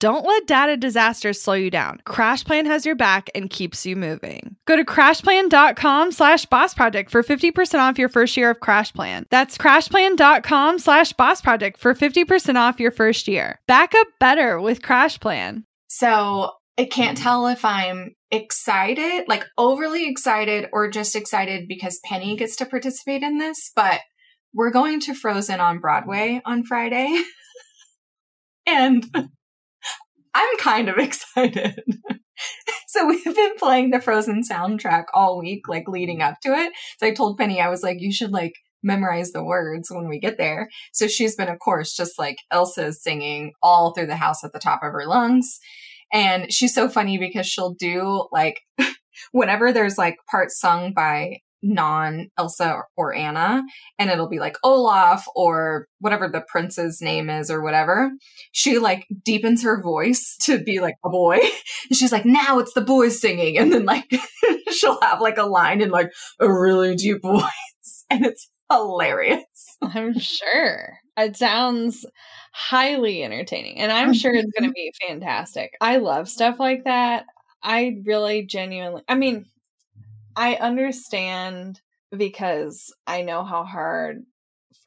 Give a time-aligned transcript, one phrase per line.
[0.00, 2.00] Don't let data disasters slow you down.
[2.06, 4.54] CrashPlan has your back and keeps you moving.
[4.64, 9.24] Go to crashplan.com slash boss project for 50% off your first year of CrashPlan.
[9.30, 13.58] That's crashplan.com slash boss project for 50% off your first year.
[13.66, 15.64] Back up better with CrashPlan.
[15.88, 22.36] So I can't tell if I'm excited, like overly excited, or just excited because Penny
[22.36, 24.00] gets to participate in this, but
[24.54, 27.20] we're going to Frozen on Broadway on Friday.
[28.66, 29.04] and
[30.38, 31.82] I'm kind of excited.
[32.86, 36.72] so we've been playing the Frozen soundtrack all week, like leading up to it.
[36.98, 40.20] So I told Penny, I was like, you should like memorize the words when we
[40.20, 40.68] get there.
[40.92, 44.60] So she's been, of course, just like Elsa's singing all through the house at the
[44.60, 45.58] top of her lungs.
[46.12, 48.60] And she's so funny because she'll do like,
[49.32, 53.62] whenever there's like parts sung by non Elsa or, or, Anna,
[53.98, 58.10] and it'll be like Olaf or whatever the prince's name is or whatever.
[58.52, 61.38] She like deepens her voice to be like a boy.
[61.88, 63.58] And she's like, now it's the boys singing.
[63.58, 64.10] And then like
[64.70, 68.04] she'll have like a line in like a really deep voice.
[68.10, 69.76] And it's hilarious.
[69.82, 70.98] I'm sure.
[71.16, 72.06] It sounds
[72.52, 73.78] highly entertaining.
[73.78, 74.74] And I'm sure it's going to mm-hmm.
[74.74, 75.72] be fantastic.
[75.80, 77.24] I love stuff like that.
[77.62, 79.46] I really genuinely, I mean,
[80.38, 81.80] I understand
[82.16, 84.24] because I know how hard,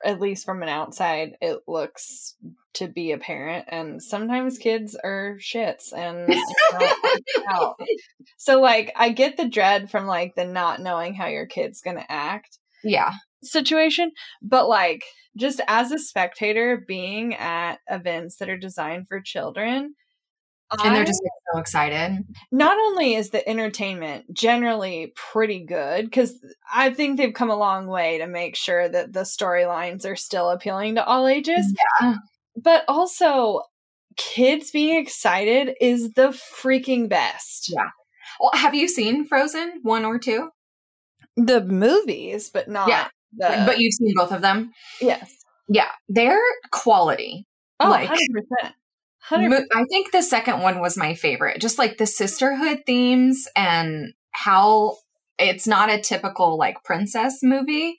[0.04, 2.36] at least from an outside, it looks
[2.76, 3.66] to be a parent.
[3.68, 6.34] And sometimes kids are shits and
[8.38, 12.06] so like I get the dread from like the not knowing how your kid's gonna
[12.08, 12.58] act.
[12.82, 13.12] Yeah.
[13.44, 14.12] Situation.
[14.42, 15.04] But like
[15.38, 19.96] just as a spectator being at events that are designed for children,
[20.84, 21.22] and they're just
[21.54, 22.24] so excited.
[22.52, 26.40] Not only is the entertainment generally pretty good, because
[26.74, 30.50] I think they've come a long way to make sure that the storylines are still
[30.50, 31.74] appealing to all ages.
[32.02, 32.16] Yeah.
[32.56, 33.62] But also,
[34.18, 36.30] kids being excited is the
[36.62, 37.72] freaking best.
[37.74, 37.90] Yeah.
[38.40, 40.50] Well, have you seen Frozen one or two?
[41.38, 42.90] The movies, but not.
[42.90, 43.08] Yeah.
[43.38, 43.64] The...
[43.66, 44.72] But you've seen both of them?
[45.00, 45.34] Yes.
[45.70, 45.90] Yeah.
[46.10, 47.46] They're quality.
[47.80, 48.74] Oh, like, 100%.
[49.30, 49.66] 100%.
[49.74, 51.62] I think the second one was my favorite.
[51.62, 54.98] Just like the sisterhood themes and how
[55.38, 57.98] it's not a typical like princess movie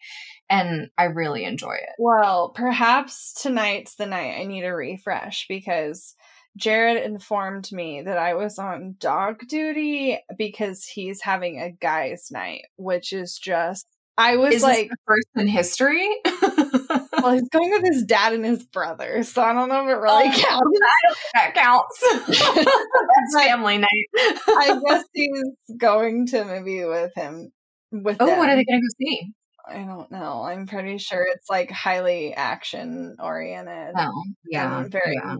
[0.48, 1.94] and I really enjoy it.
[1.98, 6.14] Well, perhaps tonight's the night I need a refresh because
[6.56, 12.66] Jared informed me that I was on dog duty because he's having a guys' night,
[12.76, 13.86] which is just
[14.18, 16.08] I was is like first in history.
[16.24, 20.00] well, he's going with his dad and his brother, so I don't know if it
[20.00, 20.78] really oh, counts.
[21.34, 22.66] that counts.
[23.34, 23.88] That's family night.
[24.16, 27.52] I guess he's going to maybe with him.
[27.90, 28.38] With oh, them.
[28.38, 29.32] what are they going to go see?
[29.68, 30.42] I don't know.
[30.42, 33.94] I'm pretty sure it's like highly action oriented.
[33.96, 35.36] Oh, yeah, very yeah.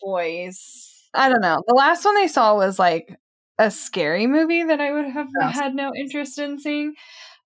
[0.00, 1.08] boys.
[1.12, 1.62] I don't know.
[1.66, 3.18] The last one they saw was like
[3.58, 5.54] a scary movie that I would have yes.
[5.54, 6.94] had no interest in seeing.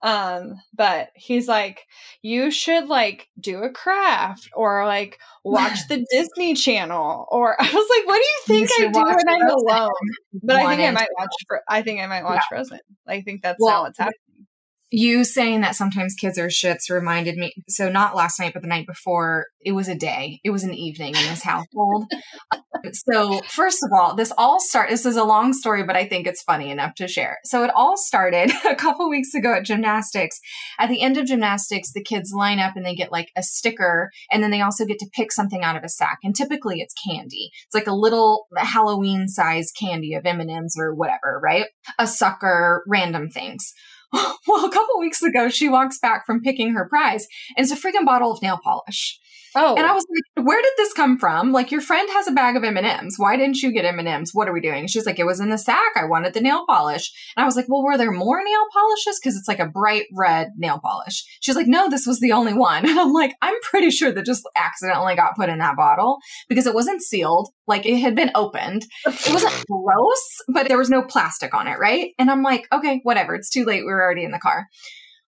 [0.01, 1.87] Um, but he's like,
[2.23, 7.27] you should like do a craft or like watch the Disney Channel.
[7.31, 9.91] Or I was like, what do you think you I do when I'm alone?
[10.43, 11.31] But I think I might watch.
[11.49, 11.63] for.
[11.69, 12.57] I think I might watch yeah.
[12.57, 12.81] Frozen.
[13.07, 14.28] I think that's well, what's happening
[14.91, 18.69] you saying that sometimes kids are shits reminded me so not last night but the
[18.69, 20.41] night before it was a day.
[20.45, 22.07] It was an evening in this household.
[22.51, 26.07] Um, so first of all this all start this is a long story but i
[26.07, 27.39] think it's funny enough to share.
[27.45, 30.39] So it all started a couple weeks ago at gymnastics.
[30.79, 34.11] At the end of gymnastics the kids line up and they get like a sticker
[34.31, 36.95] and then they also get to pick something out of a sack and typically it's
[37.07, 37.51] candy.
[37.67, 41.67] It's like a little halloween size candy of m&ms or whatever right?
[41.99, 43.75] A sucker random things
[44.47, 47.27] well, a couple weeks ago, she walks back from picking her prize
[47.57, 49.21] and it's a freaking bottle of nail polish.
[49.61, 49.75] Oh.
[49.75, 49.95] And I oh.
[49.95, 51.51] was like, where did this come from?
[51.51, 53.15] Like, your friend has a bag of M&Ms.
[53.17, 54.31] Why didn't you get M&Ms?
[54.33, 54.87] What are we doing?
[54.87, 55.91] She's like, it was in the sack.
[55.97, 57.11] I wanted the nail polish.
[57.37, 59.19] And I was like, well, were there more nail polishes?
[59.19, 61.25] Because it's like a bright red nail polish.
[61.41, 62.89] She's like, no, this was the only one.
[62.89, 66.19] And I'm like, I'm pretty sure that just accidentally got put in that bottle
[66.49, 67.49] because it wasn't sealed.
[67.67, 68.87] Like, it had been opened.
[69.07, 72.13] It wasn't gross, but there was no plastic on it, right?
[72.19, 73.35] And I'm like, okay, whatever.
[73.35, 73.83] It's too late.
[73.83, 74.67] We were already in the car.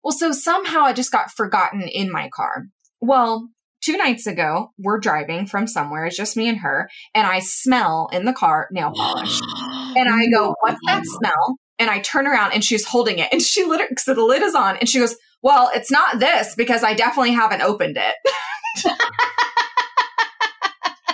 [0.02, 2.64] Well, so somehow it just got forgotten in my car.
[3.00, 3.48] Well,
[3.80, 6.06] two nights ago, we're driving from somewhere.
[6.06, 6.88] It's just me and her.
[7.14, 9.40] And I smell in the car nail polish.
[9.92, 11.56] And I go, What's that smell?
[11.80, 13.28] And I turn around and she's holding it.
[13.32, 14.76] And she literally, so the lid is on.
[14.76, 18.14] And she goes, Well, it's not this because I definitely haven't opened it.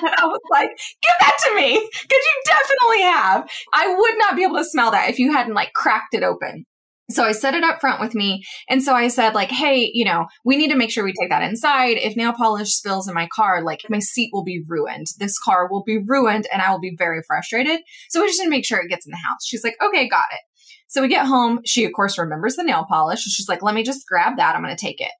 [0.03, 0.69] And I was like,
[1.03, 3.49] give that to me because you definitely have.
[3.73, 6.67] I would not be able to smell that if you hadn't like cracked it open.
[7.09, 8.43] So I set it up front with me.
[8.69, 11.31] And so I said, like, hey, you know, we need to make sure we take
[11.31, 11.99] that inside.
[11.99, 15.07] If nail polish spills in my car, like my seat will be ruined.
[15.19, 17.81] This car will be ruined and I will be very frustrated.
[18.11, 19.47] So we just need to make sure it gets in the house.
[19.47, 20.41] She's like, okay, got it.
[20.89, 21.61] So we get home.
[21.65, 23.21] She, of course, remembers the nail polish.
[23.21, 24.57] She's like, let me just grab that.
[24.57, 25.13] I'm going to take it.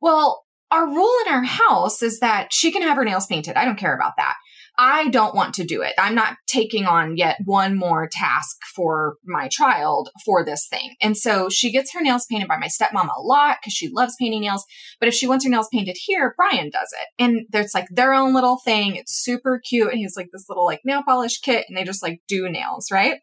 [0.00, 3.56] Well, our rule in our house is that she can have her nails painted.
[3.56, 4.34] I don't care about that.
[4.78, 5.92] I don't want to do it.
[5.98, 10.94] I'm not taking on yet one more task for my child for this thing.
[11.02, 14.16] And so she gets her nails painted by my stepmom a lot because she loves
[14.18, 14.64] painting nails.
[14.98, 17.08] But if she wants her nails painted here, Brian does it.
[17.22, 18.96] And there's like their own little thing.
[18.96, 19.90] It's super cute.
[19.90, 22.90] And he's like this little like nail polish kit and they just like do nails,
[22.90, 23.20] right?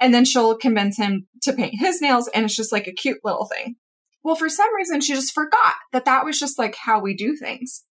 [0.00, 3.18] And then she'll convince him to paint his nails and it's just like a cute
[3.24, 3.76] little thing.
[4.22, 7.36] Well, for some reason, she just forgot that that was just like how we do
[7.36, 7.84] things.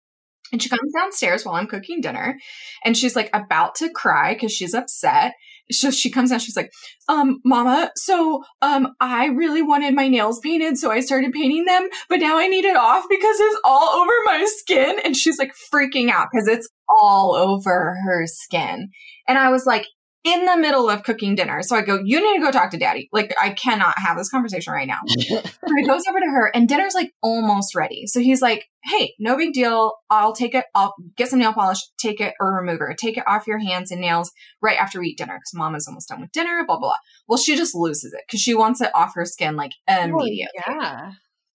[0.51, 2.37] And she comes downstairs while I'm cooking dinner
[2.83, 5.33] and she's like about to cry because she's upset.
[5.71, 6.71] So she comes down, she's like,
[7.07, 10.77] um, mama, so, um, I really wanted my nails painted.
[10.77, 14.11] So I started painting them, but now I need it off because it's all over
[14.25, 14.97] my skin.
[15.05, 18.89] And she's like freaking out because it's all over her skin.
[19.29, 19.85] And I was like,
[20.23, 21.63] in the middle of cooking dinner.
[21.63, 23.09] So I go, you need to go talk to daddy.
[23.11, 24.99] Like, I cannot have this conversation right now.
[25.07, 25.41] so
[25.75, 28.05] he goes over to her and dinner's like almost ready.
[28.05, 29.93] So he's like, Hey, no big deal.
[30.09, 30.65] I'll take it.
[30.75, 34.01] I'll get some nail polish, take it or remover, take it off your hands and
[34.01, 34.31] nails
[34.61, 35.33] right after we eat dinner.
[35.33, 36.97] Cause mom is almost done with dinner, blah, blah, blah.
[37.27, 40.47] Well, she just loses it because she wants it off her skin like immediately.
[40.67, 41.11] Oh, yeah.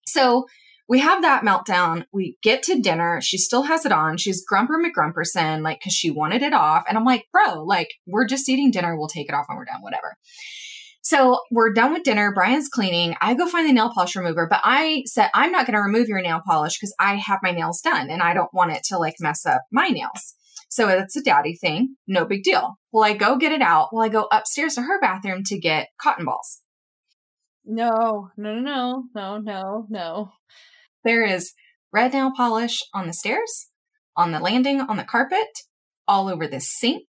[0.07, 0.47] So
[0.89, 2.05] we have that meltdown.
[2.13, 3.21] We get to dinner.
[3.21, 4.17] She still has it on.
[4.17, 6.85] She's Grumper McGrumperson, like, cause she wanted it off.
[6.89, 8.97] And I'm like, bro, like, we're just eating dinner.
[8.97, 10.17] We'll take it off when we're done, whatever.
[11.03, 12.33] So we're done with dinner.
[12.35, 13.15] Brian's cleaning.
[13.21, 16.09] I go find the nail polish remover, but I said, I'm not going to remove
[16.09, 18.99] your nail polish because I have my nails done and I don't want it to
[18.99, 20.35] like mess up my nails.
[20.69, 21.95] So it's a daddy thing.
[22.09, 22.75] No big deal.
[22.91, 23.91] Well, I go get it out.
[23.93, 26.63] Well, I go upstairs to her bathroom to get cotton balls.
[27.65, 30.33] No, no, no, no, no, no, no.
[31.07, 31.55] There is
[31.93, 33.69] red nail polish on the stairs,
[34.17, 35.61] on the landing, on the carpet,
[36.09, 37.05] all over the sink.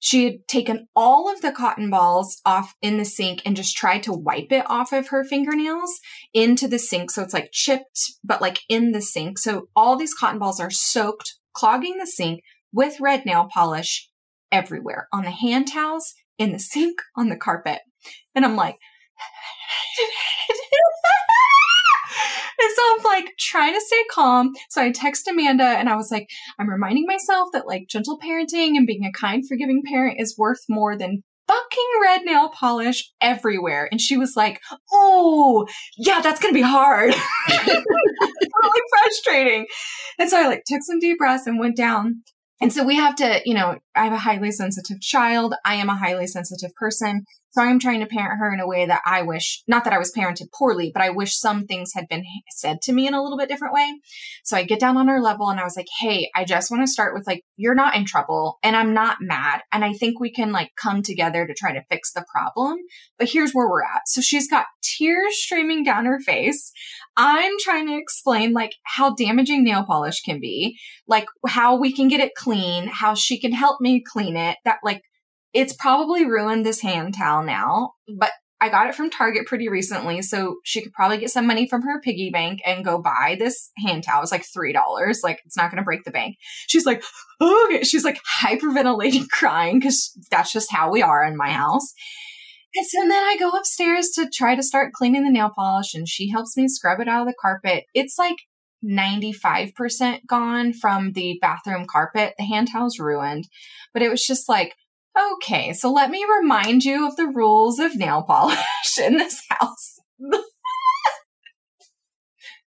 [0.00, 4.02] She had taken all of the cotton balls off in the sink and just tried
[4.02, 6.00] to wipe it off of her fingernails
[6.34, 7.12] into the sink.
[7.12, 9.38] So it's like chipped, but like in the sink.
[9.38, 14.10] So all these cotton balls are soaked, clogging the sink with red nail polish
[14.50, 17.78] everywhere on the hand towels, in the sink, on the carpet.
[18.34, 18.76] And I'm like,
[23.16, 24.52] like trying to stay calm.
[24.70, 26.28] So I text Amanda and I was like,
[26.58, 30.60] I'm reminding myself that like gentle parenting and being a kind, forgiving parent is worth
[30.68, 33.88] more than fucking red nail polish everywhere.
[33.90, 34.60] And she was like,
[34.92, 35.66] Oh,
[35.96, 37.14] yeah, that's going to be hard.
[38.62, 39.66] Really frustrating.
[40.18, 42.22] And so I like took some deep breaths and went down.
[42.60, 45.54] And so we have to, you know, I have a highly sensitive child.
[45.64, 47.24] I am a highly sensitive person.
[47.56, 49.98] So I'm trying to parent her in a way that I wish, not that I
[49.98, 53.22] was parented poorly, but I wish some things had been said to me in a
[53.22, 53.94] little bit different way.
[54.44, 56.82] So I get down on her level and I was like, Hey, I just want
[56.82, 59.62] to start with like, you're not in trouble and I'm not mad.
[59.72, 62.76] And I think we can like come together to try to fix the problem.
[63.18, 64.02] But here's where we're at.
[64.04, 66.72] So she's got tears streaming down her face.
[67.16, 72.08] I'm trying to explain like how damaging nail polish can be, like how we can
[72.08, 75.02] get it clean, how she can help me clean it, that like
[75.56, 78.18] it's probably ruined this hand towel now, mm-hmm.
[78.18, 81.66] but I got it from Target pretty recently, so she could probably get some money
[81.66, 84.22] from her piggy bank and go buy this hand towel.
[84.22, 85.20] It's like three dollars.
[85.24, 86.36] Like it's not going to break the bank.
[86.66, 87.02] She's like,
[87.40, 87.84] oh, okay.
[87.84, 91.56] She's like hyperventilating, crying because that's just how we are in my mm-hmm.
[91.56, 91.94] house.
[92.74, 96.06] And so then I go upstairs to try to start cleaning the nail polish, and
[96.06, 97.84] she helps me scrub it out of the carpet.
[97.94, 98.36] It's like
[98.84, 102.34] 95% gone from the bathroom carpet.
[102.36, 103.48] The hand towel's ruined,
[103.94, 104.74] but it was just like
[105.18, 109.98] Okay, so let me remind you of the rules of nail polish in this house.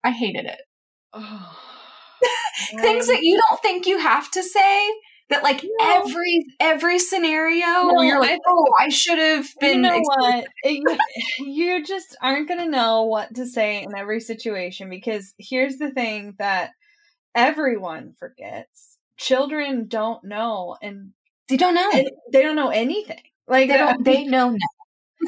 [0.04, 0.62] I hated it.
[1.14, 1.58] Oh.
[2.82, 4.90] things that you don't think you have to say
[5.30, 6.02] that like no.
[6.02, 10.46] every every scenario no, you're like oh i should have been you know what
[11.40, 15.92] you just aren't going to know what to say in every situation because here's the
[15.92, 16.72] thing that
[17.36, 21.12] everyone forgets children don't know and
[21.50, 21.92] they don't know
[22.32, 24.60] they don't know anything like they don't they know nothing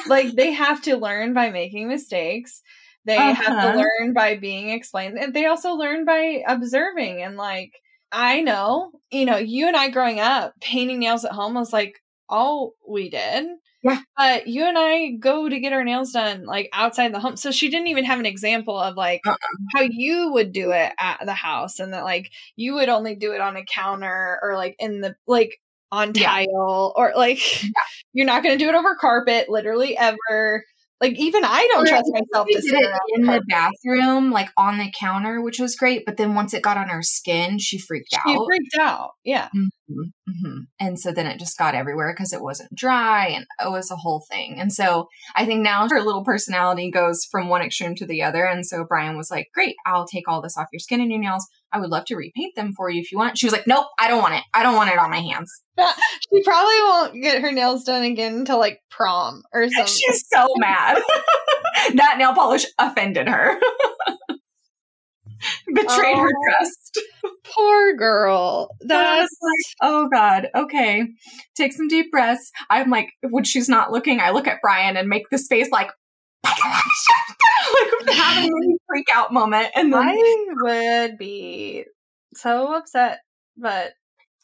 [0.07, 2.61] like they have to learn by making mistakes
[3.05, 3.33] they uh-huh.
[3.33, 3.77] have to uh-huh.
[3.77, 7.73] learn by being explained and they also learn by observing and like
[8.11, 12.01] i know you know you and i growing up painting nails at home was like
[12.27, 13.45] all we did
[13.81, 17.35] yeah but you and i go to get our nails done like outside the home
[17.35, 19.35] so she didn't even have an example of like uh-uh.
[19.73, 23.31] how you would do it at the house and that like you would only do
[23.31, 25.59] it on a counter or like in the like
[25.91, 27.03] on tile yeah.
[27.03, 27.69] or like yeah.
[28.13, 30.63] you're not going to do it over carpet literally ever
[31.01, 34.77] like even I don't or trust myself to did it in the bathroom, like on
[34.77, 36.05] the counter, which was great.
[36.05, 38.27] But then once it got on her skin, she freaked she out.
[38.27, 39.47] She freaked out, yeah.
[39.55, 40.57] Mm-hmm, mm-hmm.
[40.79, 43.95] And so then it just got everywhere because it wasn't dry, and it was a
[43.95, 44.59] whole thing.
[44.59, 48.45] And so I think now her little personality goes from one extreme to the other.
[48.45, 51.21] And so Brian was like, "Great, I'll take all this off your skin and your
[51.21, 51.47] nails.
[51.71, 53.37] I would love to repaint them for you if you want.
[53.37, 54.43] She was like, Nope, I don't want it.
[54.53, 55.51] I don't want it on my hands.
[55.77, 59.85] she probably won't get her nails done again until like prom or something.
[59.85, 61.01] She's so mad.
[61.95, 63.59] that nail polish offended her.
[65.73, 66.99] Betrayed oh, her trust.
[67.45, 68.69] Poor girl.
[68.81, 70.49] That's like, oh God.
[70.53, 71.07] Okay.
[71.55, 72.51] Take some deep breaths.
[72.69, 75.91] I'm like, when she's not looking, I look at Brian and make this face like,
[76.43, 79.69] like having a freak out moment.
[79.75, 81.85] And then I would be
[82.33, 83.19] so upset,
[83.57, 83.93] but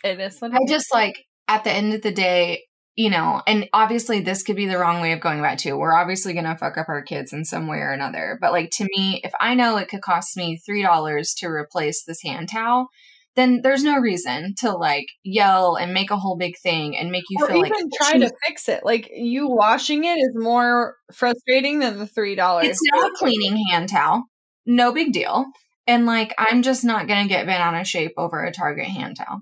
[0.03, 2.63] it is what I just like at the end of the day,
[2.95, 5.77] you know, and obviously this could be the wrong way of going about it too.
[5.77, 8.37] We're obviously going to fuck up our kids in some way or another.
[8.39, 12.23] But like to me, if I know it could cost me $3 to replace this
[12.23, 12.87] hand towel,
[13.35, 17.23] then there's no reason to like yell and make a whole big thing and make
[17.29, 18.85] you or feel even like try to fix it.
[18.85, 22.67] Like you washing it is more frustrating than the three dollars.
[22.67, 24.23] It's now a cleaning hand towel.
[24.65, 25.45] No big deal.
[25.87, 29.17] And like I'm just not gonna get bent out of shape over a Target hand
[29.17, 29.41] towel.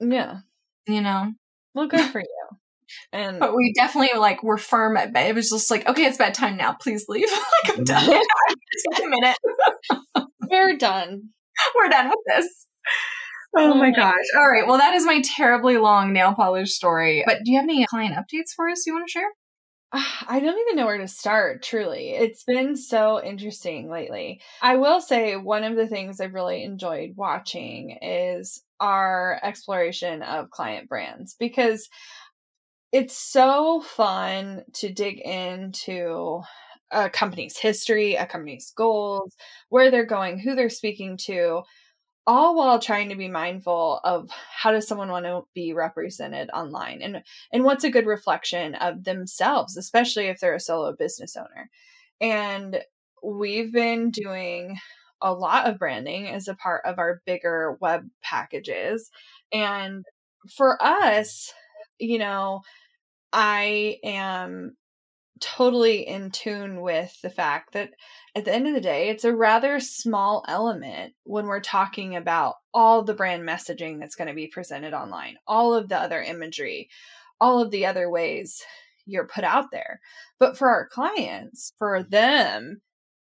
[0.00, 0.38] Yeah.
[0.86, 1.32] You know?
[1.74, 2.48] Well good for you.
[3.12, 5.28] And but we definitely like were firm at bed.
[5.28, 6.72] It was just like, okay, it's bedtime now.
[6.72, 7.28] Please leave.
[7.64, 8.06] like I'm done.
[8.94, 9.36] Take a minute.
[10.50, 11.30] We're done.
[11.76, 12.66] We're done with this.
[13.56, 13.96] Oh, oh my oh.
[13.96, 14.14] gosh.
[14.36, 14.66] All right.
[14.66, 17.22] Well, that is my terribly long nail polish story.
[17.26, 19.30] But do you have any client updates for us you want to share?
[19.90, 22.10] Ah, I don't even know where to start, truly.
[22.10, 24.42] It's been so interesting lately.
[24.60, 30.50] I will say one of the things I've really enjoyed watching is our exploration of
[30.50, 31.88] client brands because
[32.92, 36.42] it's so fun to dig into
[36.90, 39.34] a company's history, a company's goals,
[39.70, 41.62] where they're going, who they're speaking to,
[42.28, 47.00] all while trying to be mindful of how does someone want to be represented online
[47.00, 47.22] and
[47.54, 51.70] and what's a good reflection of themselves especially if they're a solo business owner.
[52.20, 52.80] And
[53.24, 54.76] we've been doing
[55.22, 59.10] a lot of branding as a part of our bigger web packages.
[59.50, 60.04] And
[60.56, 61.52] for us
[61.98, 62.60] you know
[63.32, 64.76] i am
[65.40, 67.90] totally in tune with the fact that
[68.34, 72.54] at the end of the day, it's a rather small element when we're talking about
[72.72, 76.88] all the brand messaging that's going to be presented online, all of the other imagery,
[77.40, 78.62] all of the other ways
[79.06, 80.00] you're put out there.
[80.38, 82.80] But for our clients, for them,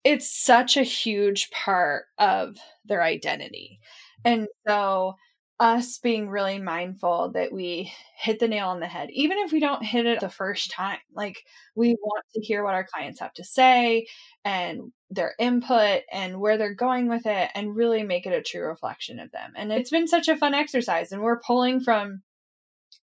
[0.05, 3.81] it's such a huge part of their identity.
[4.25, 5.15] And so
[5.61, 9.61] us being really mindful that we hit the nail on the head, even if we
[9.61, 10.99] don't hit it the first time.
[11.15, 11.39] Like,
[11.77, 12.03] we mm-hmm.
[12.03, 14.07] want to hear what our clients have to say
[14.45, 18.67] and their input and where they're going with it and really make it a true
[18.67, 19.53] reflection of them.
[19.57, 22.23] And it's been such a fun exercise, and we're pulling from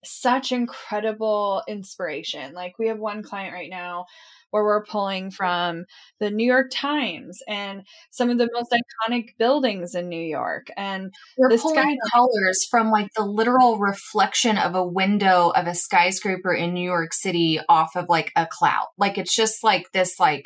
[0.04, 2.54] such incredible inspiration.
[2.54, 4.08] Like, we have one client right now
[4.52, 5.86] where we're pulling from
[6.20, 10.68] the New York Times and some of the most iconic buildings in New York.
[10.78, 15.76] And we're pulling sky- colors from like the literal reflection of a window of a
[15.76, 18.88] skyscraper in New York City off of like a cloud.
[18.98, 20.46] Like it's just like this like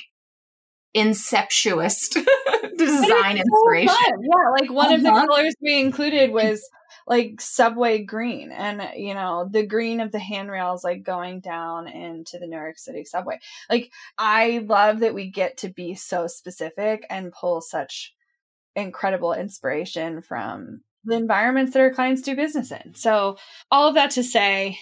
[0.95, 2.09] inceptuous
[2.77, 3.89] design inspiration.
[3.89, 4.95] So yeah, like one uh-huh.
[4.95, 6.67] of the colors we included was
[7.07, 12.39] like subway green and you know the green of the handrails like going down into
[12.39, 13.39] the new york city subway.
[13.69, 18.13] Like i love that we get to be so specific and pull such
[18.75, 22.95] incredible inspiration from the environments that our clients do business in.
[22.95, 23.38] So
[23.71, 24.77] all of that to say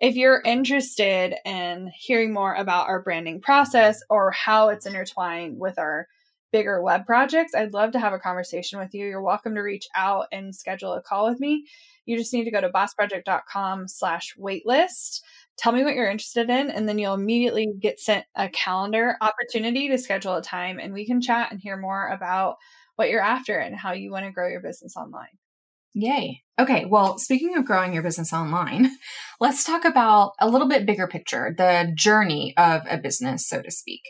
[0.00, 5.78] if you're interested in hearing more about our branding process or how it's intertwined with
[5.78, 6.06] our
[6.52, 9.06] bigger web projects, I'd love to have a conversation with you.
[9.06, 11.66] You're welcome to reach out and schedule a call with me.
[12.04, 15.20] You just need to go to bossproject.com slash waitlist.
[15.58, 19.88] Tell me what you're interested in, and then you'll immediately get sent a calendar opportunity
[19.88, 22.56] to schedule a time and we can chat and hear more about
[22.96, 25.28] what you're after and how you want to grow your business online.
[25.98, 26.42] Yay.
[26.58, 28.90] Okay, well, speaking of growing your business online,
[29.40, 33.70] let's talk about a little bit bigger picture, the journey of a business, so to
[33.70, 34.02] speak.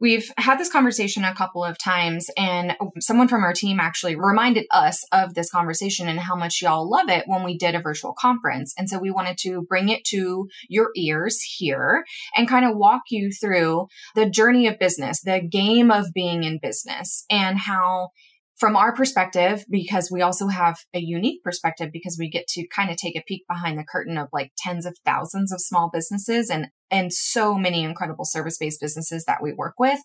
[0.00, 4.66] We've had this conversation a couple of times, and someone from our team actually reminded
[4.70, 8.14] us of this conversation and how much y'all love it when we did a virtual
[8.18, 8.72] conference.
[8.78, 12.04] And so we wanted to bring it to your ears here
[12.34, 16.58] and kind of walk you through the journey of business, the game of being in
[16.62, 18.08] business, and how
[18.60, 22.90] from our perspective, because we also have a unique perspective because we get to kind
[22.90, 26.50] of take a peek behind the curtain of like tens of thousands of small businesses
[26.50, 30.00] and and so many incredible service-based businesses that we work with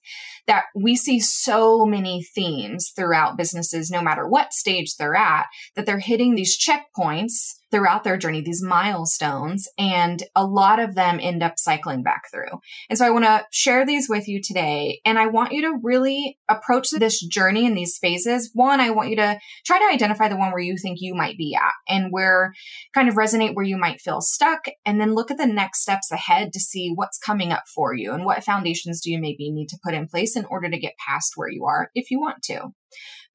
[0.47, 5.85] that we see so many themes throughout businesses no matter what stage they're at that
[5.85, 11.43] they're hitting these checkpoints throughout their journey, these milestones, and a lot of them end
[11.43, 12.61] up cycling back through.
[12.89, 15.01] And so I want to share these with you today.
[15.03, 18.49] And I want you to really approach this journey in these phases.
[18.53, 21.37] One, I want you to try to identify the one where you think you might
[21.37, 22.53] be at and where
[22.93, 24.67] kind of resonate where you might feel stuck.
[24.85, 28.13] And then look at the next steps ahead to see what's coming up for you
[28.13, 30.93] and what foundations do you maybe need to put in place in order to get
[31.05, 32.71] past where you are if you want to.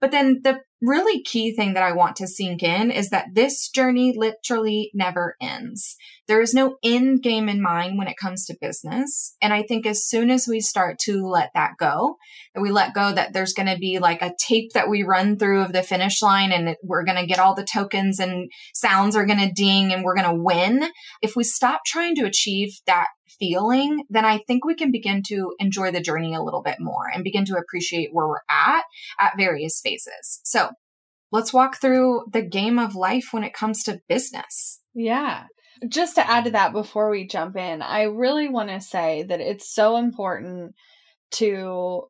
[0.00, 3.68] But then the really key thing that I want to sink in is that this
[3.68, 5.94] journey literally never ends.
[6.26, 9.36] There is no end game in mind when it comes to business.
[9.42, 12.16] And I think as soon as we start to let that go,
[12.54, 15.38] that we let go that there's going to be like a tape that we run
[15.38, 19.14] through of the finish line and we're going to get all the tokens and sounds
[19.16, 20.88] are going to ding and we're going to win.
[21.20, 25.54] If we stop trying to achieve that feeling, then I think we can begin to
[25.58, 28.82] enjoy the journey a little bit more and begin to appreciate where we're at
[29.18, 30.40] at various phases.
[30.44, 30.70] So
[31.32, 34.80] let's walk through the game of life when it comes to business.
[34.94, 35.44] Yeah.
[35.88, 39.40] Just to add to that before we jump in, I really want to say that
[39.40, 40.74] it's so important
[41.32, 42.08] to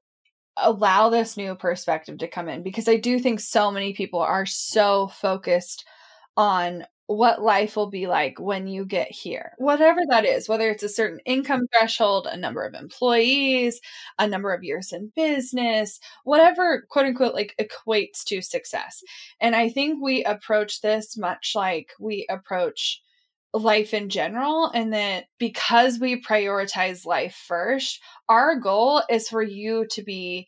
[0.56, 4.46] allow this new perspective to come in because I do think so many people are
[4.46, 5.84] so focused
[6.36, 6.84] on
[7.16, 10.88] what life will be like when you get here, whatever that is, whether it's a
[10.88, 13.80] certain income threshold, a number of employees,
[14.20, 19.02] a number of years in business, whatever quote unquote like equates to success.
[19.40, 23.02] And I think we approach this much like we approach
[23.52, 29.84] life in general and that because we prioritize life first our goal is for you
[29.90, 30.46] to be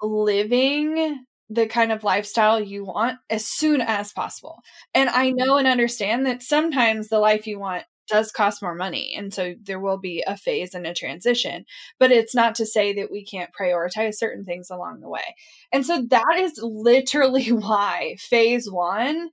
[0.00, 4.60] living the kind of lifestyle you want as soon as possible.
[4.94, 5.36] And I mm-hmm.
[5.36, 9.14] know and understand that sometimes the life you want does cost more money.
[9.16, 11.64] And so there will be a phase and a transition.
[11.98, 15.36] But it's not to say that we can't prioritize certain things along the way.
[15.72, 19.30] And so that is literally why phase one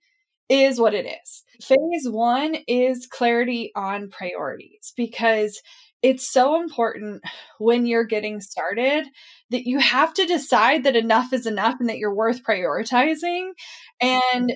[0.49, 1.43] is what it is.
[1.62, 5.62] Phase one is clarity on priorities because
[6.03, 7.23] it's so important
[7.58, 9.06] when you're getting started
[9.51, 13.51] that you have to decide that enough is enough and that you're worth prioritizing.
[14.01, 14.53] And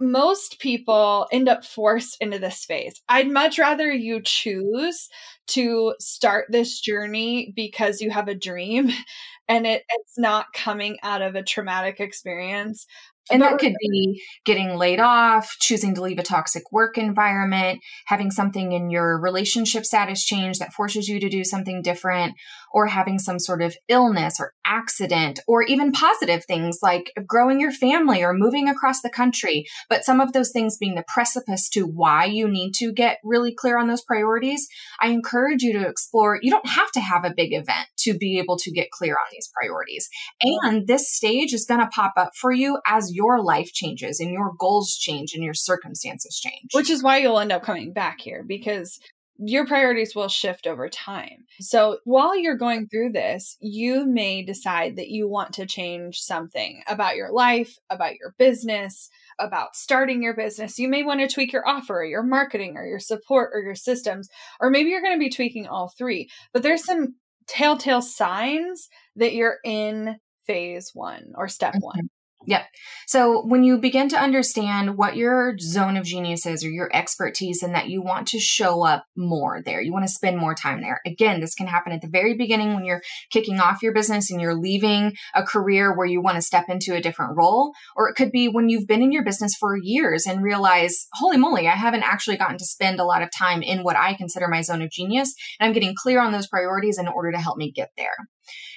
[0.00, 2.94] most people end up forced into this phase.
[3.08, 5.08] I'd much rather you choose
[5.48, 8.90] to start this journey because you have a dream
[9.48, 12.86] and it, it's not coming out of a traumatic experience
[13.30, 18.30] and that could be getting laid off, choosing to leave a toxic work environment, having
[18.30, 22.34] something in your relationship status change that forces you to do something different,
[22.72, 27.72] or having some sort of illness or accident, or even positive things like growing your
[27.72, 29.64] family or moving across the country.
[29.88, 33.54] But some of those things being the precipice to why you need to get really
[33.54, 34.68] clear on those priorities,
[35.00, 36.38] I encourage you to explore.
[36.40, 39.28] You don't have to have a big event to be able to get clear on
[39.32, 40.08] these priorities.
[40.42, 44.30] And this stage is going to pop up for you as your life changes and
[44.30, 46.70] your goals change and your circumstances change.
[46.72, 48.98] Which is why you'll end up coming back here because
[49.42, 51.44] your priorities will shift over time.
[51.60, 56.82] So while you're going through this, you may decide that you want to change something
[56.86, 60.78] about your life, about your business, about starting your business.
[60.78, 63.74] You may want to tweak your offer, or your marketing, or your support, or your
[63.74, 64.28] systems,
[64.60, 66.28] or maybe you're going to be tweaking all three.
[66.52, 67.14] But there's some
[67.46, 71.84] telltale signs that you're in phase one or step mm-hmm.
[71.84, 72.10] one.
[72.46, 72.62] Yep.
[73.06, 77.62] So when you begin to understand what your zone of genius is or your expertise
[77.62, 80.80] and that you want to show up more there, you want to spend more time
[80.80, 81.00] there.
[81.04, 84.40] Again, this can happen at the very beginning when you're kicking off your business and
[84.40, 87.72] you're leaving a career where you want to step into a different role.
[87.94, 91.36] Or it could be when you've been in your business for years and realize, holy
[91.36, 94.48] moly, I haven't actually gotten to spend a lot of time in what I consider
[94.48, 95.34] my zone of genius.
[95.58, 98.16] And I'm getting clear on those priorities in order to help me get there.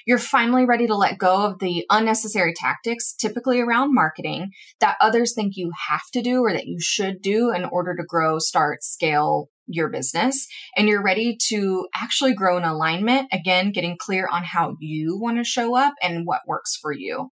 [0.06, 5.34] You're finally ready to let go of the unnecessary tactics, typically around marketing, that others
[5.34, 8.82] think you have to do or that you should do in order to grow, start,
[8.82, 10.46] scale your business.
[10.76, 13.28] And you're ready to actually grow in alignment.
[13.32, 17.30] Again, getting clear on how you want to show up and what works for you.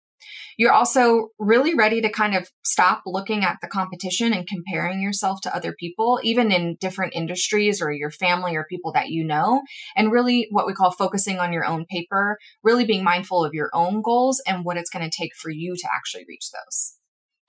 [0.57, 5.41] You're also really ready to kind of stop looking at the competition and comparing yourself
[5.41, 9.61] to other people, even in different industries or your family or people that you know,
[9.95, 13.69] and really what we call focusing on your own paper, really being mindful of your
[13.73, 16.97] own goals and what it's going to take for you to actually reach those.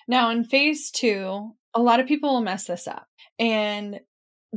[0.09, 3.07] Now, in phase two, a lot of people will mess this up.
[3.38, 4.01] And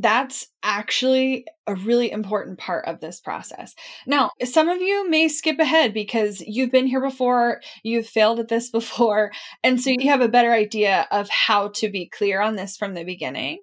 [0.02, 3.76] that's actually a really important part of this process.
[4.06, 8.48] Now, some of you may skip ahead because you've been here before, you've failed at
[8.48, 9.32] this before,
[9.64, 12.94] and so you have a better idea of how to be clear on this from
[12.94, 13.60] the beginning.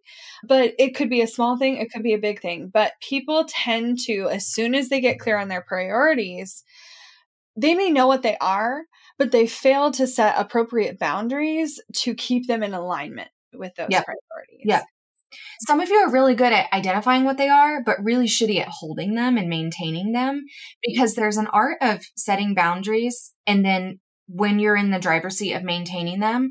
[0.47, 2.71] But it could be a small thing, it could be a big thing.
[2.73, 6.65] But people tend to, as soon as they get clear on their priorities,
[7.57, 8.83] they may know what they are,
[9.19, 14.65] but they fail to set appropriate boundaries to keep them in alignment with those priorities.
[14.65, 14.83] Yeah.
[15.67, 18.69] Some of you are really good at identifying what they are, but really shitty at
[18.69, 20.45] holding them and maintaining them
[20.83, 23.33] because there's an art of setting boundaries.
[23.47, 26.51] And then when you're in the driver's seat of maintaining them,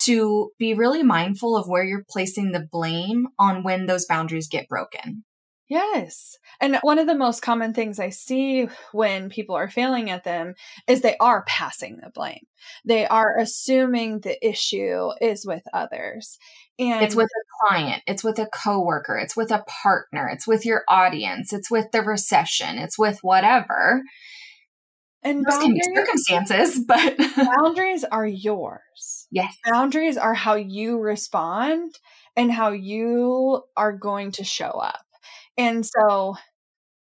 [0.00, 4.68] to be really mindful of where you're placing the blame on when those boundaries get
[4.68, 5.24] broken.
[5.70, 6.36] Yes.
[6.60, 10.54] And one of the most common things I see when people are failing at them
[10.88, 12.44] is they are passing the blame.
[12.84, 16.38] They are assuming the issue is with others.
[16.80, 20.66] And it's with a client, it's with a coworker, it's with a partner, it's with
[20.66, 24.02] your audience, it's with the recession, it's with whatever.
[25.22, 29.28] And boundaries, circumstances, but boundaries are yours.
[29.30, 29.56] Yes.
[29.70, 31.96] Boundaries are how you respond
[32.36, 35.04] and how you are going to show up.
[35.60, 36.36] And so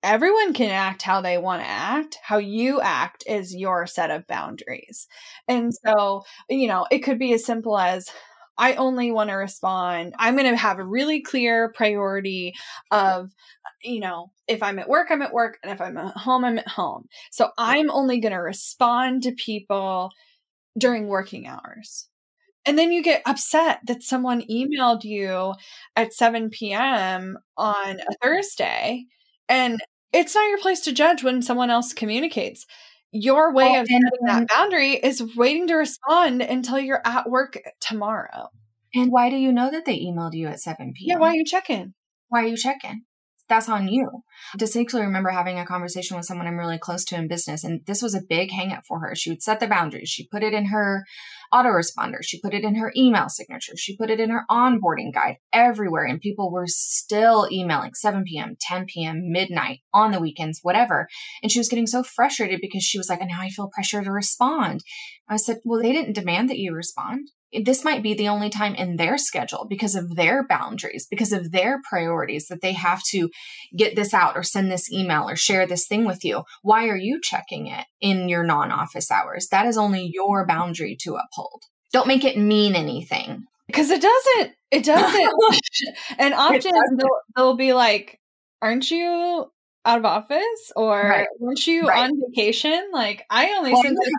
[0.02, 2.18] everyone can act how they want to act.
[2.22, 5.06] How you act is your set of boundaries.
[5.48, 8.08] And so, you know, it could be as simple as
[8.58, 10.14] I only want to respond.
[10.18, 12.54] I'm going to have a really clear priority
[12.90, 13.30] of,
[13.82, 15.58] you know, if I'm at work, I'm at work.
[15.62, 17.08] And if I'm at home, I'm at home.
[17.32, 20.10] So I'm only going to respond to people
[20.78, 22.08] during working hours.
[22.66, 25.54] And then you get upset that someone emailed you
[25.94, 27.38] at 7 p.m.
[27.56, 29.04] on a Thursday.
[29.48, 29.80] And
[30.12, 32.66] it's not your place to judge when someone else communicates.
[33.12, 37.58] Your way oh, of setting that boundary is waiting to respond until you're at work
[37.80, 38.48] tomorrow.
[38.94, 40.94] And why do you know that they emailed you at 7 p.m.?
[40.98, 41.94] Yeah, why are you checking?
[42.28, 43.04] Why are you checking?
[43.48, 44.22] That's on you.
[44.56, 48.02] Distinctly remember having a conversation with someone I'm really close to in business, and this
[48.02, 49.14] was a big hangup for her.
[49.14, 50.08] She would set the boundaries.
[50.08, 51.04] She put it in her
[51.52, 52.18] autoresponder.
[52.22, 53.76] She put it in her email signature.
[53.76, 56.04] She put it in her onboarding guide everywhere.
[56.04, 61.08] And people were still emailing 7 p.m., 10 p.m., midnight, on the weekends, whatever.
[61.42, 64.10] And she was getting so frustrated because she was like, now I feel pressure to
[64.10, 64.82] respond.
[65.28, 68.74] I said, well, they didn't demand that you respond this might be the only time
[68.74, 73.30] in their schedule because of their boundaries, because of their priorities that they have to
[73.76, 76.42] get this out or send this email or share this thing with you.
[76.62, 79.48] Why are you checking it in your non office hours?
[79.50, 81.62] That is only your boundary to uphold.
[81.92, 83.44] Don't make it mean anything.
[83.66, 84.52] Because it doesn't.
[84.70, 85.32] It doesn't.
[86.18, 88.20] and often they'll, they'll be like,
[88.62, 89.46] Aren't you
[89.84, 91.28] out of office or right.
[91.38, 92.10] weren't you right.
[92.10, 92.90] on vacation?
[92.92, 94.12] Like I only well, sent this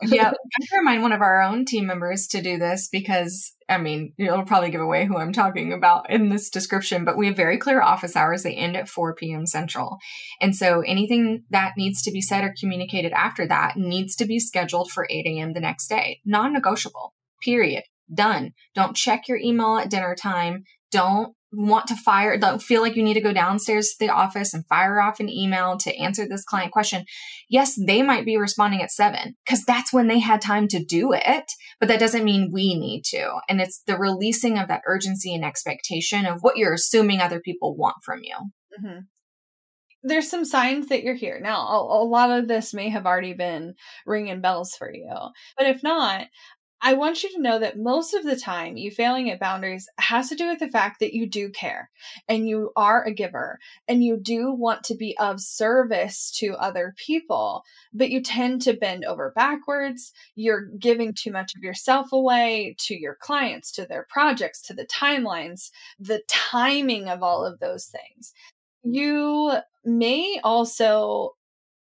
[0.06, 4.14] yeah, I remind one of our own team members to do this because I mean,
[4.18, 7.56] it'll probably give away who I'm talking about in this description, but we have very
[7.56, 8.42] clear office hours.
[8.42, 9.46] They end at 4 p.m.
[9.46, 9.98] Central.
[10.40, 14.40] And so anything that needs to be said or communicated after that needs to be
[14.40, 15.52] scheduled for 8 a.m.
[15.52, 16.20] the next day.
[16.24, 17.84] Non negotiable, period.
[18.12, 18.54] Done.
[18.74, 20.64] Don't check your email at dinner time.
[20.90, 24.54] Don't want to fire, don't feel like you need to go downstairs to the office
[24.54, 27.04] and fire off an email to answer this client question.
[27.48, 31.12] Yes, they might be responding at seven because that's when they had time to do
[31.12, 31.44] it,
[31.80, 33.40] but that doesn't mean we need to.
[33.48, 37.76] And it's the releasing of that urgency and expectation of what you're assuming other people
[37.76, 38.36] want from you.
[38.78, 38.98] Mm-hmm.
[40.02, 41.40] There's some signs that you're here.
[41.42, 43.74] Now, a, a lot of this may have already been
[44.06, 45.14] ringing bells for you,
[45.58, 46.28] but if not,
[46.82, 50.30] I want you to know that most of the time, you failing at boundaries has
[50.30, 51.90] to do with the fact that you do care
[52.26, 56.94] and you are a giver and you do want to be of service to other
[56.96, 60.12] people, but you tend to bend over backwards.
[60.36, 64.86] You're giving too much of yourself away to your clients, to their projects, to the
[64.86, 68.32] timelines, the timing of all of those things.
[68.82, 71.34] You may also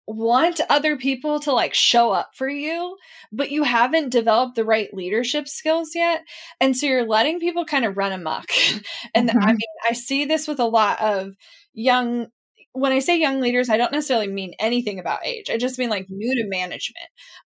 [0.06, 2.96] want other people to like show up for you,
[3.32, 6.22] but you haven't developed the right leadership skills yet.
[6.60, 8.50] And so you're letting people kind of run amok.
[9.14, 9.38] and mm-hmm.
[9.38, 11.34] I mean, I see this with a lot of
[11.72, 12.26] young
[12.74, 15.48] when I say young leaders, I don't necessarily mean anything about age.
[15.48, 17.06] I just mean like new to management.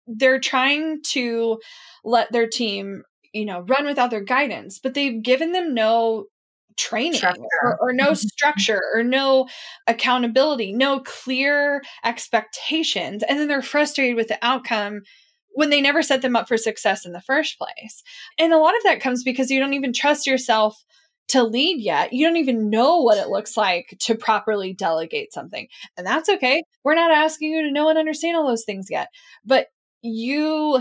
[0.07, 1.61] They're trying to
[2.05, 3.03] let their team,
[3.35, 6.25] you know, run without their guidance, but they've given them no
[6.77, 7.21] training
[7.63, 9.49] or, or, no structure or no
[9.87, 13.23] accountability, no clear expectations.
[13.29, 15.03] And then they're frustrated with the outcome
[15.53, 18.03] when they never set them up for success in the first place.
[18.39, 20.85] And a lot of that comes because you don't even trust yourself
[21.29, 22.13] to lead yet.
[22.13, 25.69] You don't even know what it looks like to properly delegate something.
[25.97, 26.63] And that's okay.
[26.83, 29.09] We're not asking you to know and understand all those things yet.
[29.45, 29.69] But
[30.03, 30.81] you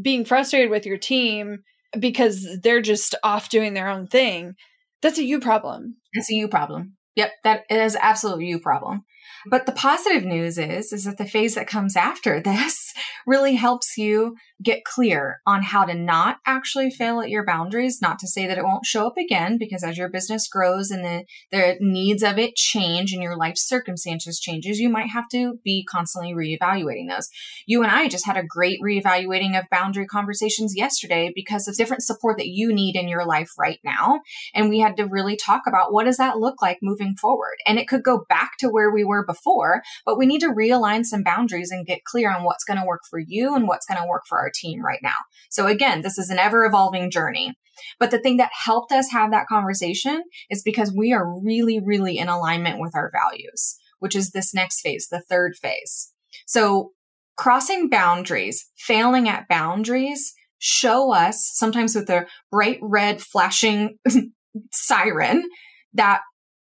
[0.00, 1.64] being frustrated with your team
[1.98, 4.54] because they're just off doing their own thing,
[5.02, 5.96] that's a you problem.
[6.12, 6.96] It's a you problem.
[7.16, 9.04] Yep, that is absolutely you problem.
[9.50, 12.92] But the positive news is, is that the phase that comes after this
[13.26, 17.98] really helps you get clear on how to not actually fail at your boundaries.
[18.02, 21.04] Not to say that it won't show up again, because as your business grows and
[21.04, 25.58] the, the needs of it change and your life circumstances changes, you might have to
[25.64, 27.28] be constantly reevaluating those.
[27.66, 32.02] You and I just had a great reevaluating of boundary conversations yesterday because of different
[32.02, 34.20] support that you need in your life right now.
[34.54, 37.56] And we had to really talk about what does that look like moving forward?
[37.66, 41.04] And it could go back to where we were before, but we need to realign
[41.04, 44.00] some boundaries and get clear on what's going to work for you and what's going
[44.00, 45.16] to work for our team right now.
[45.50, 47.54] So again, this is an ever evolving journey.
[48.00, 52.18] But the thing that helped us have that conversation is because we are really, really
[52.18, 56.12] in alignment with our values, which is this next phase, the third phase.
[56.46, 56.92] So
[57.36, 63.96] crossing boundaries, failing at boundaries show us sometimes with a bright red flashing
[64.72, 65.48] siren
[65.94, 66.20] that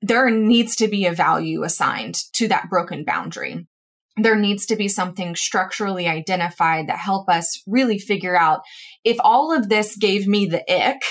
[0.03, 3.67] there needs to be a value assigned to that broken boundary.
[4.17, 8.61] There needs to be something structurally identified that help us really figure out
[9.05, 11.03] if all of this gave me the ick,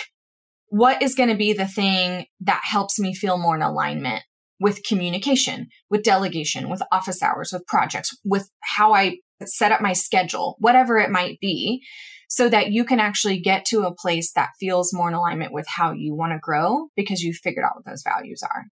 [0.67, 4.23] what is going to be the thing that helps me feel more in alignment
[4.59, 9.93] with communication, with delegation, with office hours, with projects, with how I set up my
[9.93, 11.81] schedule, whatever it might be,
[12.27, 15.65] so that you can actually get to a place that feels more in alignment with
[15.67, 18.65] how you want to grow because you figured out what those values are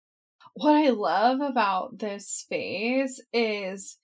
[0.56, 3.98] what I love about this phase is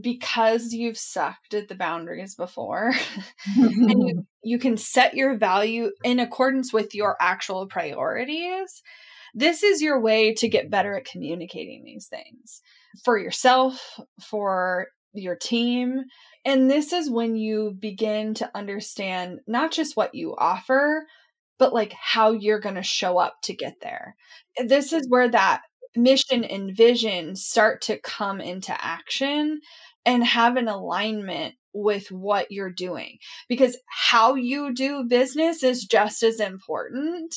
[0.00, 2.92] because you've sucked at the boundaries before
[3.56, 8.82] and you, you can set your value in accordance with your actual priorities
[9.32, 12.60] this is your way to get better at communicating these things
[13.04, 16.02] for yourself for your team
[16.44, 21.04] and this is when you begin to understand not just what you offer
[21.60, 24.16] but like how you're going to show up to get there.
[24.64, 25.60] This is where that
[25.94, 29.60] mission and vision start to come into action
[30.06, 33.18] and have an alignment with what you're doing
[33.48, 37.36] because how you do business is just as important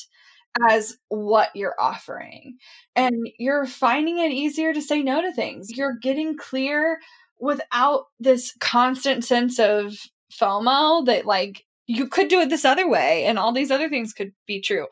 [0.70, 2.56] as what you're offering.
[2.96, 5.76] And you're finding it easier to say no to things.
[5.76, 6.98] You're getting clear
[7.38, 9.94] without this constant sense of
[10.32, 14.12] FOMO that like you could do it this other way and all these other things
[14.12, 14.86] could be true.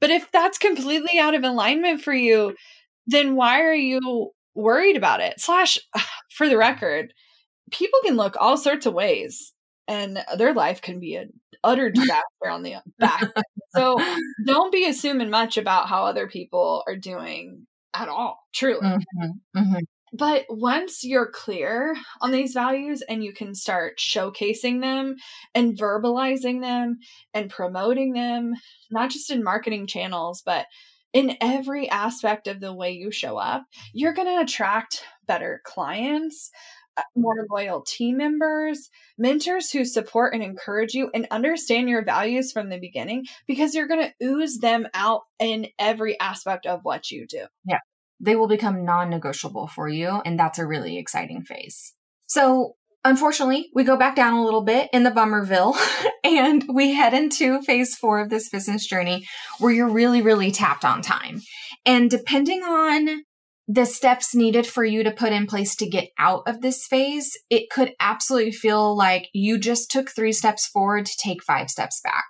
[0.00, 2.54] But if that's completely out of alignment for you,
[3.06, 5.40] then why are you worried about it?
[5.40, 5.78] Slash,
[6.30, 7.12] for the record,
[7.70, 9.52] people can look all sorts of ways
[9.86, 13.30] and their life can be an utter disaster on the back.
[13.74, 13.98] So
[14.46, 18.80] don't be assuming much about how other people are doing at all, truly.
[18.80, 19.78] Mm-hmm, mm-hmm.
[20.16, 25.16] But once you're clear on these values and you can start showcasing them
[25.56, 26.98] and verbalizing them
[27.32, 28.54] and promoting them,
[28.92, 30.66] not just in marketing channels, but
[31.12, 36.52] in every aspect of the way you show up, you're going to attract better clients,
[36.96, 42.52] uh, more loyal team members, mentors who support and encourage you and understand your values
[42.52, 47.10] from the beginning because you're going to ooze them out in every aspect of what
[47.10, 47.46] you do.
[47.64, 47.78] Yeah
[48.24, 50.20] they will become non negotiable for you.
[50.24, 51.92] And that's a really exciting phase.
[52.26, 55.76] So unfortunately, we go back down a little bit in the Bummerville
[56.24, 59.26] and we head into phase four of this business journey
[59.58, 61.42] where you're really, really tapped on time.
[61.84, 63.24] And depending on
[63.66, 67.32] the steps needed for you to put in place to get out of this phase,
[67.48, 72.00] it could absolutely feel like you just took three steps forward to take five steps
[72.02, 72.24] back.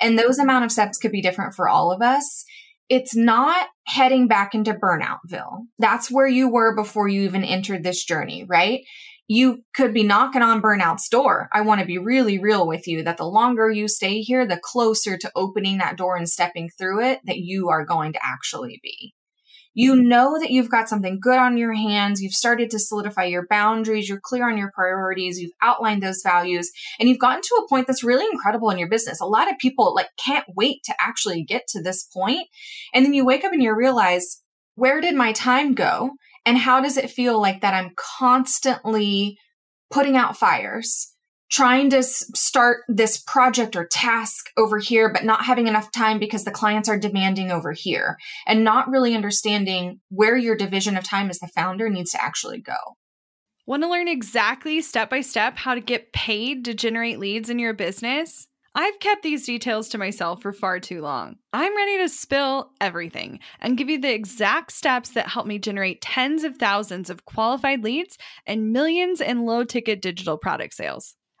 [0.00, 2.44] And those amount of steps could be different for all of us
[2.88, 5.66] it's not heading back into Burnoutville.
[5.78, 8.82] That's where you were before you even entered this journey, right?
[9.26, 11.48] You could be knocking on burnout's door.
[11.52, 14.60] I want to be really real with you that the longer you stay here, the
[14.62, 18.80] closer to opening that door and stepping through it that you are going to actually
[18.82, 19.14] be.
[19.74, 22.22] You know that you've got something good on your hands.
[22.22, 24.08] You've started to solidify your boundaries.
[24.08, 25.38] You're clear on your priorities.
[25.38, 28.88] You've outlined those values and you've gotten to a point that's really incredible in your
[28.88, 29.20] business.
[29.20, 32.46] A lot of people like can't wait to actually get to this point.
[32.94, 34.40] And then you wake up and you realize,
[34.76, 36.12] where did my time go?
[36.46, 39.38] And how does it feel like that I'm constantly
[39.90, 41.13] putting out fires,
[41.54, 46.42] trying to start this project or task over here, but not having enough time because
[46.42, 51.30] the clients are demanding over here and not really understanding where your division of time
[51.30, 52.96] as the founder needs to actually go.
[53.66, 57.60] Want to learn exactly step by step how to get paid to generate leads in
[57.60, 58.48] your business?
[58.74, 61.36] I've kept these details to myself for far too long.
[61.52, 66.02] I'm ready to spill everything and give you the exact steps that help me generate
[66.02, 71.14] tens of thousands of qualified leads and millions in low ticket digital product sales.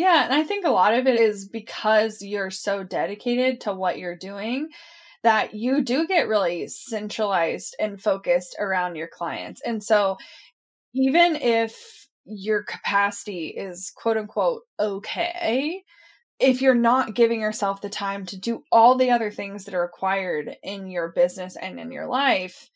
[0.00, 3.98] Yeah, and I think a lot of it is because you're so dedicated to what
[3.98, 4.70] you're doing
[5.22, 9.60] that you do get really centralized and focused around your clients.
[9.60, 10.16] And so
[10.94, 15.82] even if your capacity is quote unquote okay,
[16.38, 19.82] if you're not giving yourself the time to do all the other things that are
[19.82, 22.70] required in your business and in your life,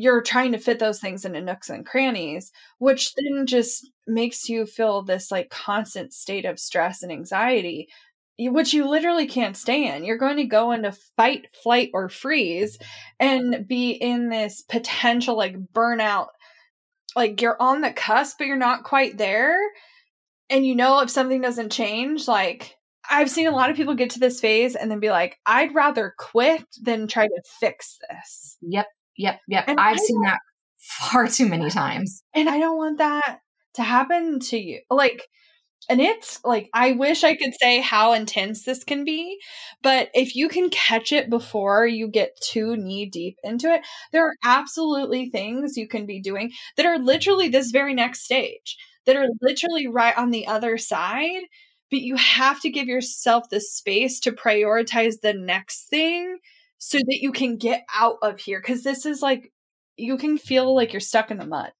[0.00, 4.64] you're trying to fit those things into nooks and crannies, which then just makes you
[4.64, 7.86] feel this like constant state of stress and anxiety,
[8.38, 10.04] which you literally can't stay in.
[10.04, 12.78] You're going to go into fight, flight, or freeze
[13.18, 16.28] and be in this potential like burnout.
[17.14, 19.58] Like you're on the cusp, but you're not quite there.
[20.48, 22.74] And you know, if something doesn't change, like
[23.10, 25.74] I've seen a lot of people get to this phase and then be like, I'd
[25.74, 28.56] rather quit than try to fix this.
[28.62, 28.86] Yep.
[29.20, 29.64] Yep, yep.
[29.68, 30.38] And I've seen that
[30.78, 32.22] far too many times.
[32.34, 33.40] And I don't want that
[33.74, 34.80] to happen to you.
[34.88, 35.26] Like,
[35.90, 39.38] and it's like, I wish I could say how intense this can be,
[39.82, 44.26] but if you can catch it before you get too knee deep into it, there
[44.26, 49.16] are absolutely things you can be doing that are literally this very next stage, that
[49.16, 51.42] are literally right on the other side.
[51.90, 56.38] But you have to give yourself the space to prioritize the next thing
[56.80, 59.52] so that you can get out of here because this is like
[59.96, 61.72] you can feel like you're stuck in the mud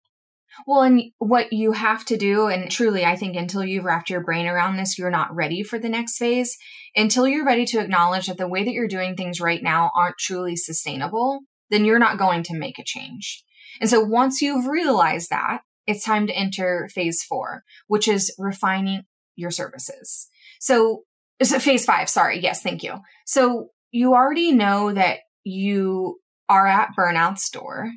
[0.66, 4.22] Well, and what you have to do, and truly, I think until you've wrapped your
[4.22, 6.58] brain around this, you're not ready for the next phase.
[6.94, 10.18] Until you're ready to acknowledge that the way that you're doing things right now aren't
[10.18, 11.40] truly sustainable,
[11.70, 13.42] then you're not going to make a change.
[13.80, 19.04] And so once you've realized that, it's time to enter phase four, which is refining
[19.36, 20.28] your services.
[20.60, 21.04] So,
[21.38, 22.08] it phase five?
[22.08, 22.40] Sorry.
[22.40, 22.62] Yes.
[22.62, 22.96] Thank you.
[23.24, 27.90] So you already know that you are at burnout store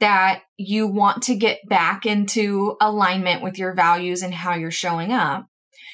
[0.00, 5.12] that you want to get back into alignment with your values and how you're showing
[5.12, 5.46] up,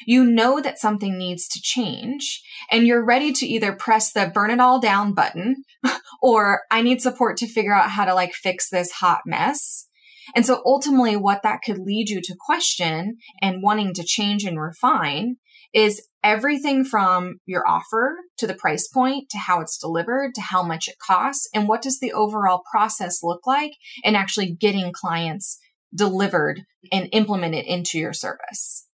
[0.06, 2.40] you know that something needs to change
[2.70, 5.56] and you're ready to either press the burn it all down button
[6.22, 9.88] or I need support to figure out how to like fix this hot mess.
[10.34, 14.60] And so ultimately what that could lead you to question and wanting to change and
[14.60, 15.36] refine
[15.72, 20.60] is everything from your offer to the price point to how it's delivered to how
[20.60, 23.70] much it costs and what does the overall process look like
[24.02, 25.60] in actually getting clients
[25.94, 28.88] delivered and implemented into your service.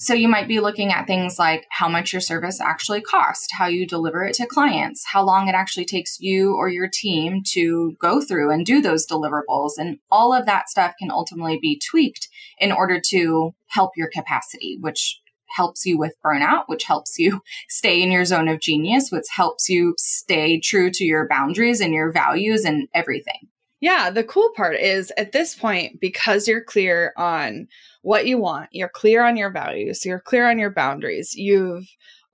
[0.00, 3.66] So you might be looking at things like how much your service actually costs, how
[3.66, 7.96] you deliver it to clients, how long it actually takes you or your team to
[7.98, 9.72] go through and do those deliverables.
[9.78, 14.76] And all of that stuff can ultimately be tweaked in order to help your capacity,
[14.78, 15.20] which
[15.50, 19.68] helps you with burnout, which helps you stay in your zone of genius, which helps
[19.68, 23.48] you stay true to your boundaries and your values and everything.
[23.80, 27.68] Yeah, the cool part is at this point, because you're clear on
[28.02, 31.86] what you want, you're clear on your values, you're clear on your boundaries, you've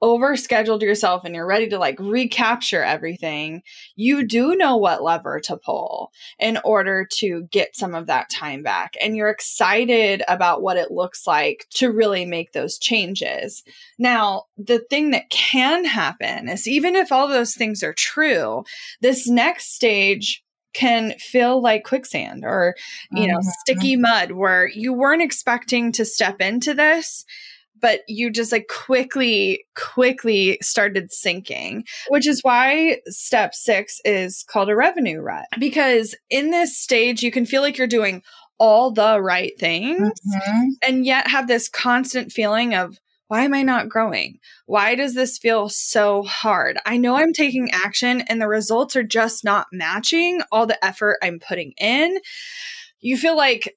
[0.03, 3.63] overscheduled yourself and you're ready to like recapture everything,
[3.97, 8.63] you do know what lever to pull in order to get some of that time
[8.63, 8.95] back.
[9.01, 13.63] And you're excited about what it looks like to really make those changes.
[13.99, 18.65] Now, the thing that can happen is even if all those things are true,
[19.01, 20.43] this next stage
[20.75, 22.75] can feel like quicksand or
[23.13, 23.49] you know mm-hmm.
[23.61, 27.25] sticky mud where you weren't expecting to step into this
[27.85, 34.71] but you just like quickly, quickly started sinking, which is why step six is called
[34.71, 35.45] a revenue rut.
[35.59, 38.23] Because in this stage, you can feel like you're doing
[38.59, 40.69] all the right things mm-hmm.
[40.81, 44.39] and yet have this constant feeling of, why am I not growing?
[44.65, 46.79] Why does this feel so hard?
[46.87, 51.19] I know I'm taking action and the results are just not matching all the effort
[51.23, 52.17] I'm putting in.
[53.01, 53.77] You feel like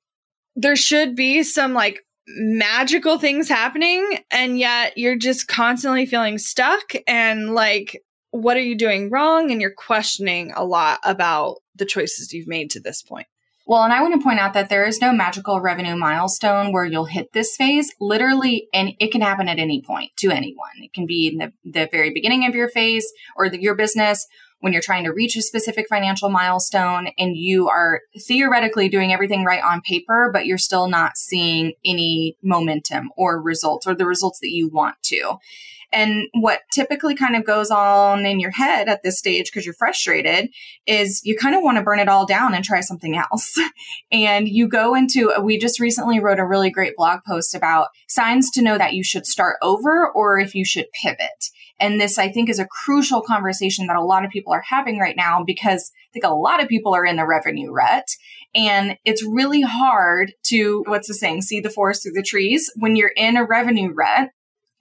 [0.55, 6.93] there should be some like magical things happening and yet you're just constantly feeling stuck
[7.07, 12.33] and like what are you doing wrong and you're questioning a lot about the choices
[12.33, 13.27] you've made to this point
[13.67, 16.85] well, and I want to point out that there is no magical revenue milestone where
[16.85, 17.91] you'll hit this phase.
[17.99, 20.69] Literally, and it can happen at any point to anyone.
[20.77, 23.05] It can be in the, the very beginning of your phase
[23.35, 24.25] or the, your business,
[24.59, 29.43] when you're trying to reach a specific financial milestone and you are theoretically doing everything
[29.43, 34.39] right on paper, but you're still not seeing any momentum or results or the results
[34.41, 35.37] that you want to.
[35.93, 39.73] And what typically kind of goes on in your head at this stage because you're
[39.75, 40.49] frustrated
[40.85, 43.57] is you kind of want to burn it all down and try something else.
[44.11, 48.51] and you go into, we just recently wrote a really great blog post about signs
[48.51, 51.51] to know that you should start over or if you should pivot.
[51.79, 54.99] And this, I think, is a crucial conversation that a lot of people are having
[54.99, 58.05] right now because I think a lot of people are in the revenue rut.
[58.55, 62.95] And it's really hard to, what's the saying, see the forest through the trees when
[62.95, 64.29] you're in a revenue rut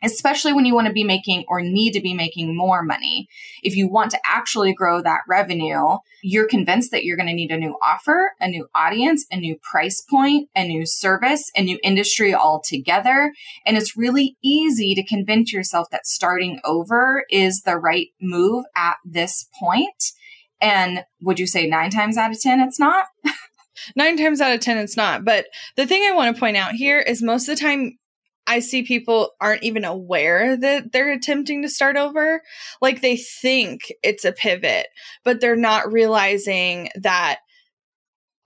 [0.03, 3.29] especially when you want to be making or need to be making more money.
[3.63, 7.51] If you want to actually grow that revenue, you're convinced that you're going to need
[7.51, 11.79] a new offer, a new audience, a new price point, a new service, a new
[11.83, 13.33] industry altogether.
[13.65, 18.97] And it's really easy to convince yourself that starting over is the right move at
[19.05, 20.13] this point.
[20.61, 23.07] And would you say nine times out of 10, it's not?
[23.97, 25.25] nine times out of 10, it's not.
[25.25, 27.99] But the thing I want to point out here is most of the time,
[28.47, 32.43] I see people aren't even aware that they're attempting to start over.
[32.81, 34.87] Like they think it's a pivot,
[35.25, 37.41] but they're not realizing that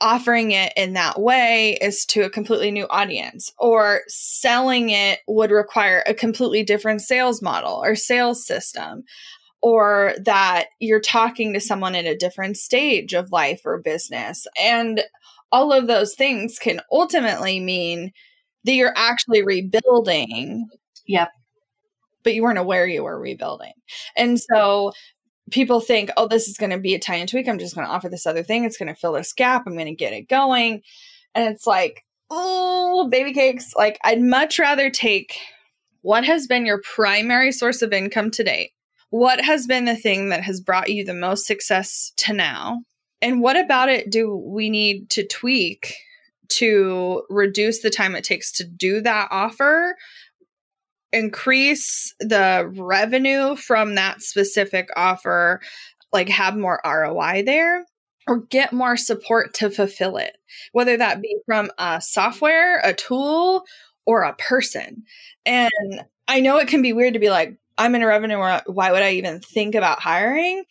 [0.01, 5.51] offering it in that way is to a completely new audience or selling it would
[5.51, 9.05] require a completely different sales model or sales system
[9.63, 15.03] or that you're talking to someone in a different stage of life or business and
[15.53, 18.13] all of those things can ultimately mean
[18.65, 20.69] that you're actually rebuilding.
[21.07, 21.31] Yep.
[22.23, 23.73] But you weren't aware you were rebuilding.
[24.17, 24.93] And so
[25.51, 27.49] people think, oh, this is going to be a tiny tweak.
[27.49, 28.65] I'm just going to offer this other thing.
[28.65, 29.65] It's going to fill this gap.
[29.67, 30.83] I'm going to get it going.
[31.35, 33.73] And it's like, oh, baby cakes.
[33.75, 35.39] Like, I'd much rather take
[36.03, 38.71] what has been your primary source of income to date?
[39.11, 42.81] What has been the thing that has brought you the most success to now?
[43.21, 45.95] And what about it do we need to tweak
[46.59, 49.97] to reduce the time it takes to do that offer,
[51.13, 55.61] increase the revenue from that specific offer,
[56.13, 57.85] like have more ROI there,
[58.27, 60.37] or get more support to fulfill it,
[60.73, 63.65] whether that be from a software, a tool,
[64.07, 65.05] or a person.
[65.47, 65.71] And
[66.29, 69.03] I know it can be weird to be like, I'm in a revenue, why would
[69.03, 70.65] I even think about hiring?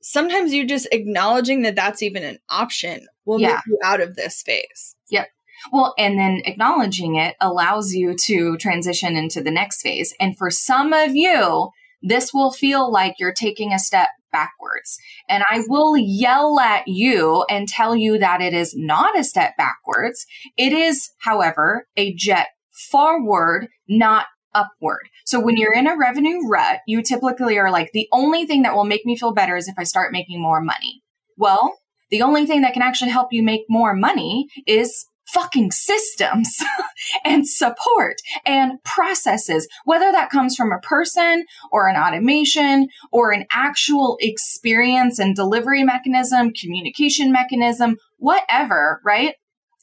[0.00, 3.60] Sometimes you just acknowledging that that's even an option will yeah.
[3.66, 4.96] you out of this phase.
[5.10, 5.28] Yep.
[5.72, 10.14] Well, and then acknowledging it allows you to transition into the next phase.
[10.20, 11.70] And for some of you,
[12.00, 14.98] this will feel like you're taking a step backwards.
[15.28, 19.56] And I will yell at you and tell you that it is not a step
[19.56, 20.26] backwards.
[20.56, 22.48] It is, however, a jet
[22.90, 25.08] forward, not upward.
[25.28, 28.74] So when you're in a revenue rut, you typically are like, the only thing that
[28.74, 31.02] will make me feel better is if I start making more money.
[31.36, 31.76] Well,
[32.10, 36.56] the only thing that can actually help you make more money is fucking systems
[37.26, 38.14] and support
[38.46, 45.18] and processes, whether that comes from a person or an automation or an actual experience
[45.18, 49.34] and delivery mechanism, communication mechanism, whatever, right?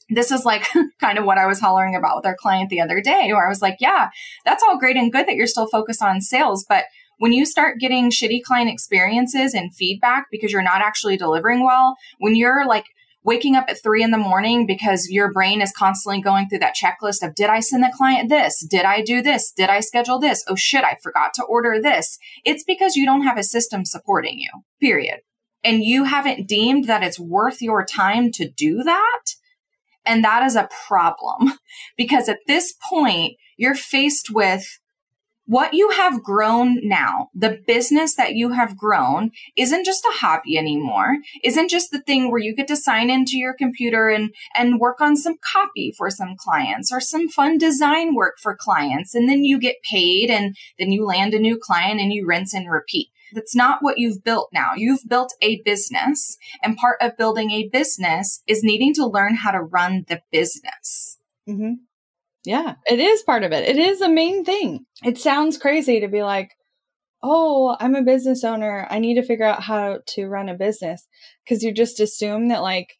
[0.09, 0.67] This is like
[0.99, 3.49] kind of what I was hollering about with our client the other day, where I
[3.49, 4.09] was like, yeah,
[4.45, 6.85] that's all great and good that you're still focused on sales, but
[7.17, 11.95] when you start getting shitty client experiences and feedback because you're not actually delivering well,
[12.19, 12.85] when you're like
[13.23, 16.75] waking up at three in the morning because your brain is constantly going through that
[16.75, 18.63] checklist of did I send the client this?
[18.69, 19.51] Did I do this?
[19.51, 20.43] Did I schedule this?
[20.47, 22.19] Oh shit, I forgot to order this.
[22.45, 24.49] It's because you don't have a system supporting you,
[24.79, 25.21] period.
[25.63, 29.21] And you haven't deemed that it's worth your time to do that.
[30.05, 31.53] And that is a problem
[31.97, 34.65] because at this point, you're faced with
[35.47, 40.57] what you have grown now, the business that you have grown isn't just a hobby
[40.57, 44.79] anymore, isn't just the thing where you get to sign into your computer and, and
[44.79, 49.13] work on some copy for some clients or some fun design work for clients.
[49.13, 52.53] And then you get paid and then you land a new client and you rinse
[52.53, 53.09] and repeat.
[53.33, 54.71] That's not what you've built now.
[54.75, 59.51] You've built a business and part of building a business is needing to learn how
[59.51, 61.17] to run the business.
[61.47, 61.73] Mm-hmm.
[62.45, 63.67] Yeah, it is part of it.
[63.67, 64.85] It is a main thing.
[65.03, 66.51] It sounds crazy to be like,
[67.23, 68.85] oh, I'm a business owner.
[68.89, 71.07] I need to figure out how to run a business.
[71.49, 72.93] Cause you just assume that like,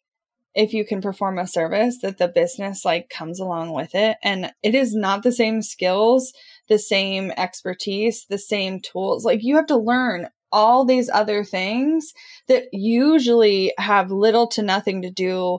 [0.56, 4.52] if you can perform a service that the business like comes along with it and
[4.62, 6.32] it is not the same skills
[6.68, 12.14] the same expertise the same tools like you have to learn all these other things
[12.48, 15.58] that usually have little to nothing to do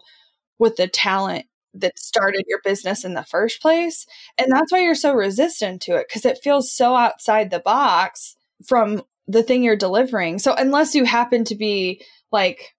[0.60, 4.08] with the talent that started your business in the first place.
[4.38, 8.36] And that's why you're so resistant to it because it feels so outside the box
[8.66, 10.40] from the thing you're delivering.
[10.40, 12.02] So, unless you happen to be
[12.32, 12.74] like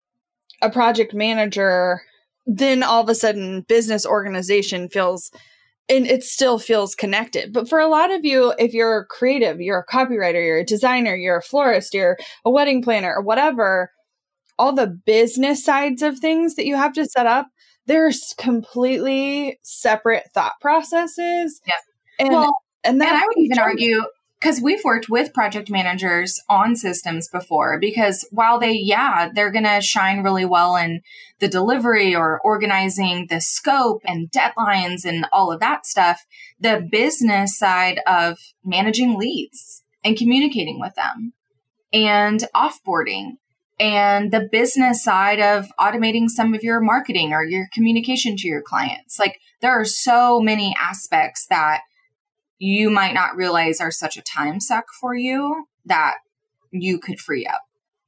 [0.61, 2.03] a project manager,
[2.47, 5.31] then all of a sudden business organization feels
[5.89, 7.53] and it still feels connected.
[7.53, 11.15] But for a lot of you, if you're creative, you're a copywriter, you're a designer,
[11.15, 13.91] you're a florist, you're a wedding planner, or whatever,
[14.59, 17.49] all the business sides of things that you have to set up
[17.89, 21.61] there's completely separate thought processes.
[21.67, 21.73] Yeah.
[22.21, 24.05] And, well, and, and I would even argue
[24.41, 29.65] because we've worked with project managers on systems before because while they yeah they're going
[29.65, 31.01] to shine really well in
[31.41, 36.25] the delivery or organizing the scope and deadlines and all of that stuff
[36.61, 41.33] the business side of managing leads and communicating with them
[41.93, 43.33] and offboarding
[43.81, 48.63] and the business side of automating some of your marketing or your communication to your
[48.63, 49.19] clients.
[49.19, 51.83] Like there are so many aspects that
[52.59, 56.17] you might not realize are such a time suck for you that
[56.71, 57.63] you could free up.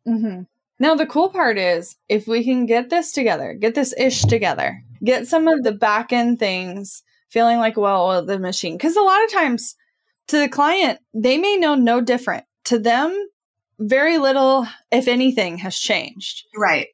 [0.06, 0.42] Mm-hmm.
[0.78, 4.82] Now, the cool part is if we can get this together, get this ish together,
[5.04, 8.76] get some of the back end things feeling like, well, the machine.
[8.76, 9.76] Because a lot of times
[10.28, 12.44] to the client, they may know no different.
[12.64, 13.28] To them,
[13.78, 16.44] very little, if anything, has changed.
[16.56, 16.88] Right.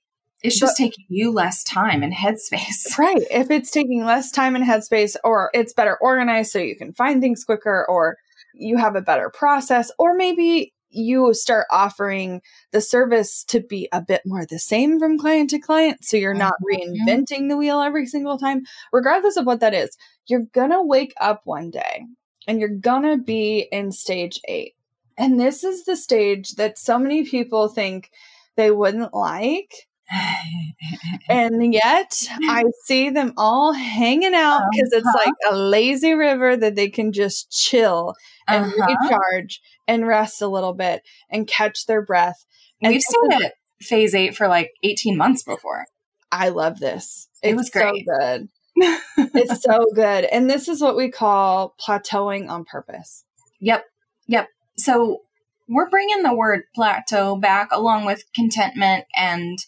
[0.47, 2.99] It's just but, taking you less time and headspace.
[2.99, 3.27] Right.
[3.31, 7.21] If it's taking less time and headspace, or it's better organized so you can find
[7.21, 8.17] things quicker, or
[8.55, 12.41] you have a better process, or maybe you start offering
[12.73, 16.05] the service to be a bit more the same from client to client.
[16.05, 17.09] So you're not mm-hmm.
[17.09, 18.63] reinventing the wheel every single time.
[18.93, 22.07] Regardless of what that is, you're going to wake up one day
[22.47, 24.75] and you're going to be in stage eight.
[25.19, 28.11] And this is the stage that so many people think
[28.57, 29.87] they wouldn't like.
[31.29, 35.03] and yet I see them all hanging out because uh-huh.
[35.05, 38.15] it's like a lazy river that they can just chill
[38.47, 38.87] and uh-huh.
[38.87, 42.45] recharge and rest a little bit and catch their breath.
[42.83, 45.87] And we've seen it phase eight for like 18 months before.
[46.31, 47.29] I love this.
[47.43, 48.07] It's it was great.
[48.07, 48.49] So good.
[49.17, 50.25] it's so good.
[50.25, 53.25] And this is what we call plateauing on purpose.
[53.61, 53.85] Yep.
[54.29, 54.49] Yep.
[54.77, 55.23] So
[55.69, 59.59] we're bringing the word plateau back along with contentment and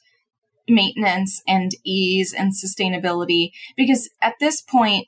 [0.68, 5.06] maintenance and ease and sustainability because at this point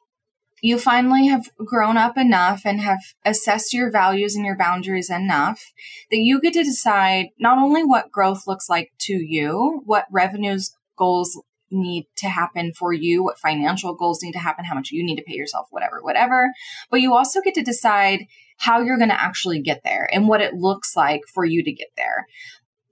[0.62, 5.72] you finally have grown up enough and have assessed your values and your boundaries enough
[6.11, 10.76] that you get to decide not only what growth looks like to you, what revenues
[10.96, 11.40] goals
[11.70, 15.16] need to happen for you, what financial goals need to happen, how much you need
[15.16, 16.50] to pay yourself, whatever, whatever.
[16.90, 18.26] But you also get to decide
[18.58, 21.72] how you're going to actually get there and what it looks like for you to
[21.72, 22.26] get there.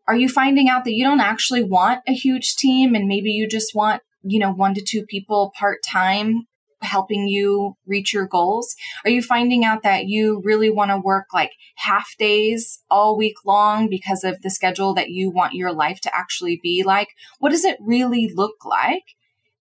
[0.08, 3.46] Are you finding out that you don't actually want a huge team and maybe you
[3.46, 6.46] just want, you know, one to two people part time
[6.80, 8.74] helping you reach your goals?
[9.04, 13.44] Are you finding out that you really want to work like half days all week
[13.44, 17.08] long because of the schedule that you want your life to actually be like?
[17.38, 19.04] What does it really look like?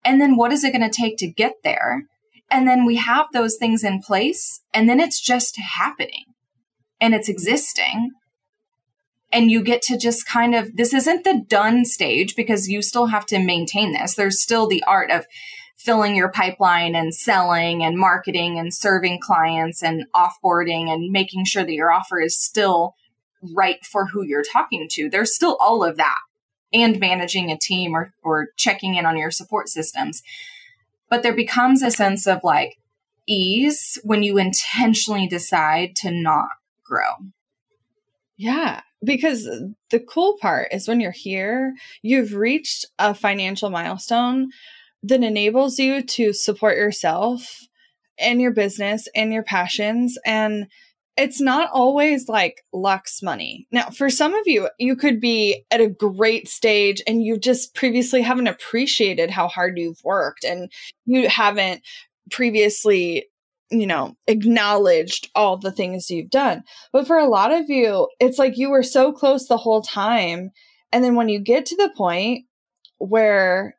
[0.05, 2.05] And then what is it going to take to get there?
[2.49, 6.27] And then we have those things in place and then it's just happening
[7.01, 8.11] and it's existing.
[9.37, 13.09] And you get to just kind of, this isn't the done stage because you still
[13.09, 14.15] have to maintain this.
[14.15, 15.27] There's still the art of
[15.77, 21.65] filling your pipeline and selling and marketing and serving clients and offboarding and making sure
[21.65, 22.95] that your offer is still
[23.55, 25.11] right for who you're talking to.
[25.11, 26.19] There's still all of that
[26.73, 30.23] and managing a team or, or checking in on your support systems.
[31.11, 32.79] But there becomes a sense of like
[33.29, 36.49] ease when you intentionally decide to not
[36.87, 37.11] grow.
[38.39, 39.49] Yeah, because
[39.91, 44.51] the cool part is when you're here, you've reached a financial milestone
[45.03, 47.67] that enables you to support yourself
[48.19, 50.19] and your business and your passions.
[50.27, 50.67] And
[51.17, 53.67] it's not always like Lux money.
[53.71, 57.75] Now, for some of you, you could be at a great stage and you just
[57.75, 60.71] previously haven't appreciated how hard you've worked and
[61.07, 61.83] you haven't
[62.31, 63.27] previously,
[63.71, 66.63] you know, acknowledged all the things you've done.
[66.93, 70.51] But for a lot of you, it's like you were so close the whole time.
[70.93, 72.45] And then when you get to the point
[72.99, 73.77] where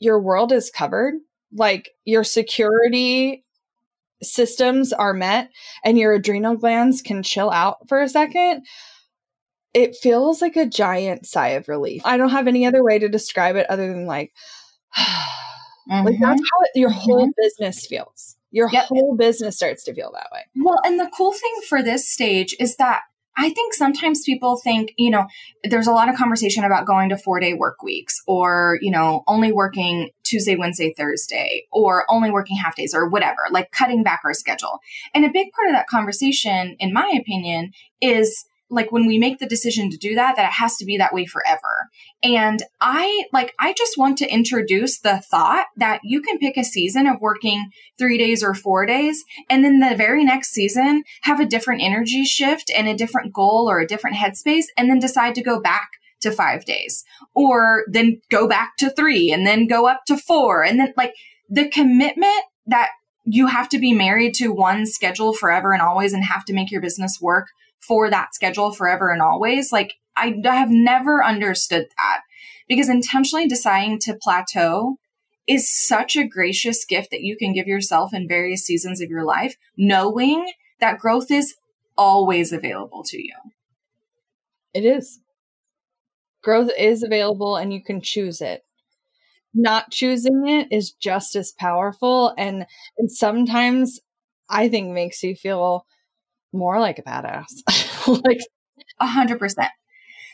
[0.00, 1.14] your world is covered,
[1.52, 3.44] like your security
[4.22, 5.50] systems are met
[5.84, 8.64] and your adrenal glands can chill out for a second,
[9.72, 12.02] it feels like a giant sigh of relief.
[12.04, 14.32] I don't have any other way to describe it other than like,
[14.98, 16.06] mm-hmm.
[16.06, 16.98] like that's how it, your mm-hmm.
[16.98, 18.35] whole business feels.
[18.56, 18.86] Your yep.
[18.86, 20.40] whole business starts to feel that way.
[20.56, 23.02] Well, and the cool thing for this stage is that
[23.36, 25.26] I think sometimes people think, you know,
[25.62, 29.24] there's a lot of conversation about going to four day work weeks or, you know,
[29.26, 34.22] only working Tuesday, Wednesday, Thursday, or only working half days or whatever, like cutting back
[34.24, 34.78] our schedule.
[35.12, 39.38] And a big part of that conversation, in my opinion, is like when we make
[39.38, 41.88] the decision to do that, that it has to be that way forever.
[42.22, 46.64] And I like, I just want to introduce the thought that you can pick a
[46.64, 49.24] season of working three days or four days.
[49.48, 53.68] And then the very next season have a different energy shift and a different goal
[53.70, 55.88] or a different headspace and then decide to go back
[56.22, 57.04] to five days
[57.34, 60.64] or then go back to three and then go up to four.
[60.64, 61.14] And then like
[61.48, 62.88] the commitment that
[63.24, 66.70] you have to be married to one schedule forever and always and have to make
[66.70, 67.48] your business work
[67.80, 69.72] for that schedule forever and always.
[69.72, 72.22] Like I have never understood that
[72.68, 74.96] because intentionally deciding to plateau
[75.46, 79.24] is such a gracious gift that you can give yourself in various seasons of your
[79.24, 81.54] life, knowing that growth is
[81.96, 83.34] always available to you.
[84.74, 85.20] It is.
[86.42, 88.64] Growth is available and you can choose it.
[89.54, 92.66] Not choosing it is just as powerful and
[92.98, 94.00] and sometimes
[94.48, 95.86] I think makes you feel
[96.52, 97.46] more like a badass.
[98.24, 98.40] like
[99.00, 99.70] a hundred percent.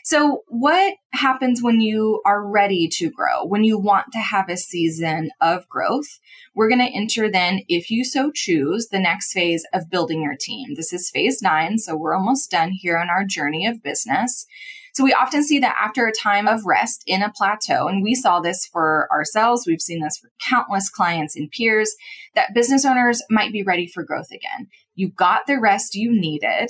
[0.05, 4.57] So what happens when you are ready to grow, when you want to have a
[4.57, 6.19] season of growth?
[6.53, 10.35] We're going to enter then, if you so choose, the next phase of building your
[10.37, 10.75] team.
[10.75, 11.77] This is phase nine.
[11.77, 14.45] So we're almost done here on our journey of business.
[14.93, 18.13] So we often see that after a time of rest in a plateau, and we
[18.13, 21.95] saw this for ourselves, we've seen this for countless clients and peers,
[22.35, 24.67] that business owners might be ready for growth again.
[24.95, 26.69] You got the rest you needed.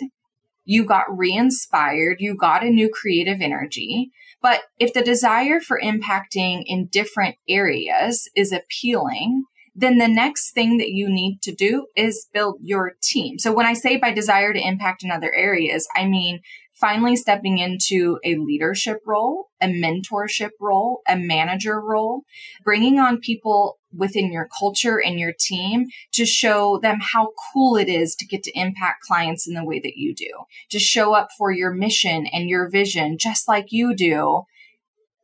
[0.65, 2.17] You got re inspired.
[2.19, 4.11] You got a new creative energy.
[4.41, 9.43] But if the desire for impacting in different areas is appealing,
[9.75, 13.39] then the next thing that you need to do is build your team.
[13.39, 16.41] So when I say by desire to impact in other areas, I mean
[16.73, 22.23] finally stepping into a leadership role, a mentorship role, a manager role,
[22.63, 27.87] bringing on people within your culture and your team to show them how cool it
[27.87, 30.31] is to get to impact clients in the way that you do,
[30.69, 34.43] to show up for your mission and your vision just like you do,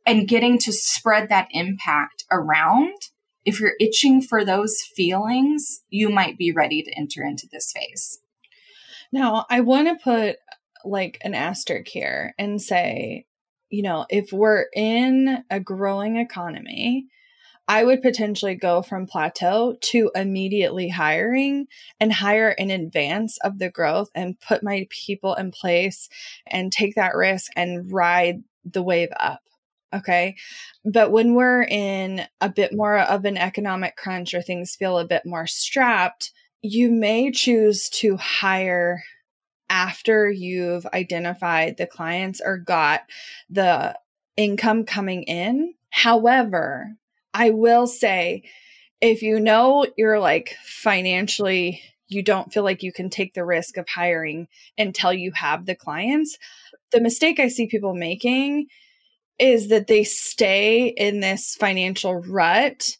[0.06, 2.92] and getting to spread that impact around
[3.44, 8.20] if you're itching for those feelings, you might be ready to enter into this phase.
[9.12, 10.36] Now, I want to put
[10.84, 13.26] like an asterisk here and say,
[13.70, 17.06] you know, if we're in a growing economy,
[17.68, 21.68] I would potentially go from plateau to immediately hiring
[22.00, 26.08] and hire in advance of the growth and put my people in place
[26.48, 29.42] and take that risk and ride the wave up.
[29.94, 30.34] Okay.
[30.84, 35.06] But when we're in a bit more of an economic crunch or things feel a
[35.06, 39.02] bit more strapped, you may choose to hire
[39.70, 43.02] after you've identified the clients or got
[43.48, 43.96] the
[44.36, 45.74] income coming in.
[45.90, 46.96] However,
[47.32, 48.42] I will say
[49.00, 53.76] if you know you're like financially, you don't feel like you can take the risk
[53.76, 56.36] of hiring until you have the clients.
[56.90, 58.66] The mistake I see people making
[59.38, 62.96] is that they stay in this financial rut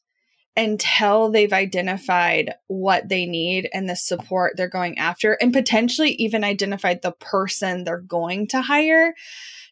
[0.61, 6.45] until they've identified what they need and the support they're going after, and potentially even
[6.45, 9.15] identified the person they're going to hire,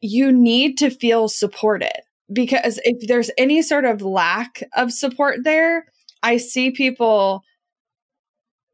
[0.01, 2.01] you need to feel supported.
[2.33, 5.85] Because if there's any sort of lack of support there,
[6.23, 7.43] I see people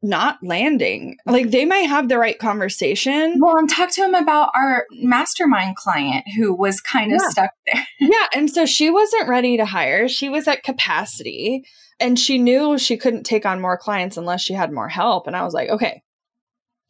[0.01, 1.17] not landing.
[1.27, 3.41] Like they might have the right conversation.
[3.41, 7.29] Well, and talk to him about our mastermind client who was kind of yeah.
[7.31, 7.87] stuck there.
[8.01, 8.27] yeah.
[8.35, 10.07] And so she wasn't ready to hire.
[10.07, 11.65] She was at capacity
[12.01, 15.27] and she knew she couldn't take on more clients unless she had more help.
[15.27, 16.03] And I was like, okay,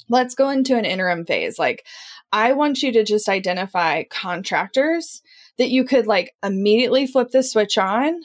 [0.09, 1.59] let's go into an interim phase.
[1.59, 1.85] Like,
[2.33, 5.23] I want you to just identify contractors
[5.59, 8.21] that you could like immediately flip the switch on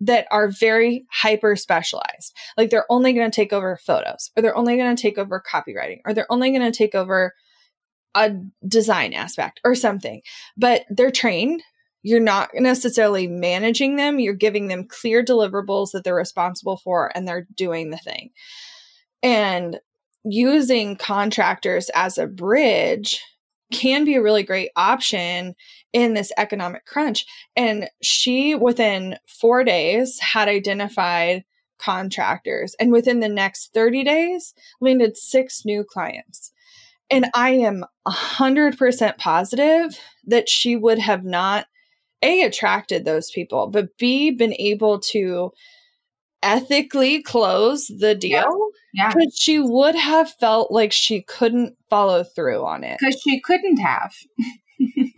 [0.00, 2.34] that are very hyper specialized.
[2.56, 5.42] Like they're only going to take over photos or they're only going to take over
[5.46, 7.34] copywriting or they're only going to take over
[8.14, 8.32] a
[8.66, 10.22] design aspect or something.
[10.56, 11.62] But they're trained,
[12.04, 17.26] you're not necessarily managing them, you're giving them clear deliverables that they're responsible for and
[17.26, 18.30] they're doing the thing.
[19.22, 19.80] And
[20.22, 23.22] using contractors as a bridge
[23.72, 25.54] can be a really great option
[25.94, 27.24] in this economic crunch.
[27.56, 31.44] And she, within four days, had identified
[31.78, 36.52] contractors and within the next 30 days landed six new clients.
[37.10, 41.66] And I am 100% positive that she would have not
[42.24, 45.52] a, attracted those people, but B, been able to
[46.42, 48.70] ethically close the deal.
[48.92, 49.08] Yeah.
[49.08, 49.28] Because yeah.
[49.34, 52.98] she would have felt like she couldn't follow through on it.
[53.00, 54.14] Because she couldn't have.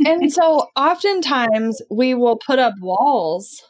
[0.07, 3.63] and so oftentimes we will put up walls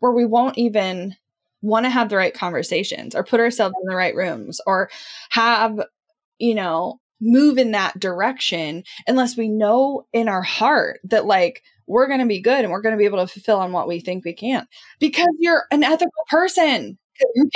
[0.00, 1.14] where we won't even
[1.62, 4.90] want to have the right conversations or put ourselves in the right rooms or
[5.30, 5.78] have,
[6.38, 12.06] you know, move in that direction unless we know in our heart that like we're
[12.06, 14.00] going to be good and we're going to be able to fulfill on what we
[14.00, 14.66] think we can
[15.00, 16.96] because you're an ethical person.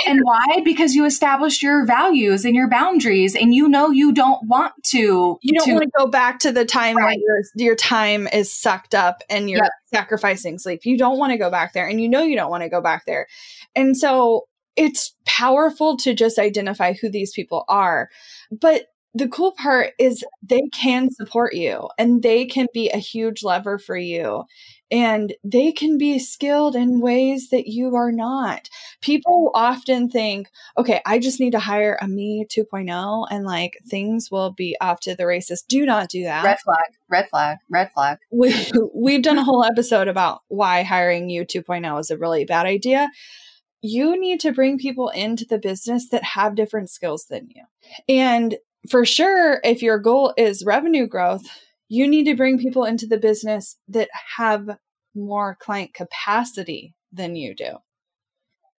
[0.05, 0.61] And why?
[0.63, 5.39] Because you established your values and your boundaries, and you know you don't want to.
[5.41, 7.17] You don't to, want to go back to the time right.
[7.17, 9.71] when your your time is sucked up and you're yep.
[9.91, 10.81] sacrificing sleep.
[10.85, 12.79] You don't want to go back there, and you know you don't want to go
[12.79, 13.25] back there.
[13.75, 14.43] And so
[14.75, 18.09] it's powerful to just identify who these people are,
[18.51, 23.43] but the cool part is they can support you and they can be a huge
[23.43, 24.43] lever for you
[24.91, 28.69] and they can be skilled in ways that you are not.
[29.01, 34.29] People often think, okay, I just need to hire a me 2.0 and like things
[34.29, 35.63] will be off to the races.
[35.67, 36.43] Do not do that.
[36.43, 38.17] Red flag, red flag, red flag.
[38.31, 38.53] We,
[38.93, 43.07] we've done a whole episode about why hiring you 2.0 is a really bad idea
[43.81, 47.63] you need to bring people into the business that have different skills than you.
[48.09, 48.55] And
[48.89, 51.43] for sure, if your goal is revenue growth,
[51.87, 54.77] you need to bring people into the business that have
[55.15, 57.77] more client capacity than you do.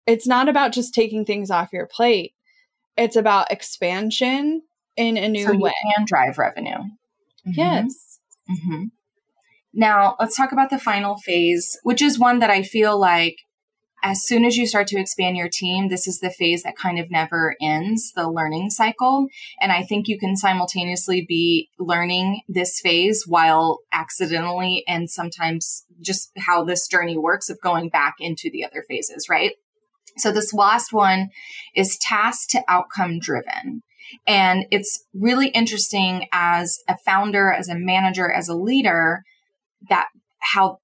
[0.06, 2.34] It's not about just taking things off your plate.
[2.98, 4.62] It's about expansion
[4.96, 5.74] in a new so way.
[5.98, 6.78] and drive revenue.
[6.78, 7.52] Mm-hmm.
[7.54, 8.20] Yes.
[8.50, 8.84] Mm-hmm.
[9.74, 13.38] Now, let's talk about the final phase, which is one that I feel like
[14.06, 17.00] as soon as you start to expand your team, this is the phase that kind
[17.00, 19.26] of never ends, the learning cycle.
[19.60, 26.30] And I think you can simultaneously be learning this phase while accidentally and sometimes just
[26.38, 29.54] how this journey works of going back into the other phases, right?
[30.18, 31.30] So this last one
[31.76, 33.82] is task to outcome driven.
[34.28, 39.24] And it's really interesting as a founder, as a manager, as a leader,
[39.90, 40.10] that
[40.42, 40.78] how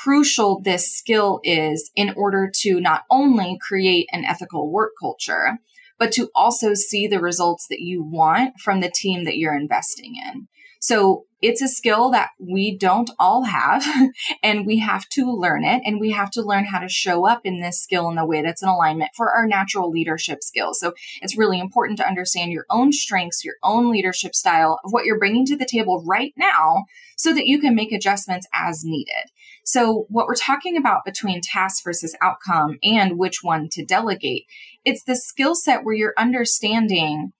[0.00, 5.58] crucial this skill is in order to not only create an ethical work culture,
[5.98, 10.14] but to also see the results that you want from the team that you're investing
[10.16, 10.48] in.
[10.80, 13.84] So it's a skill that we don't all have
[14.42, 17.42] and we have to learn it and we have to learn how to show up
[17.44, 20.80] in this skill in the way that's in alignment for our natural leadership skills.
[20.80, 25.04] So it's really important to understand your own strengths, your own leadership style of what
[25.04, 26.86] you're bringing to the table right now
[27.16, 29.30] so that you can make adjustments as needed.
[29.64, 34.46] So what we're talking about between task versus outcome and which one to delegate,
[34.84, 37.32] it's the skill set where you're understanding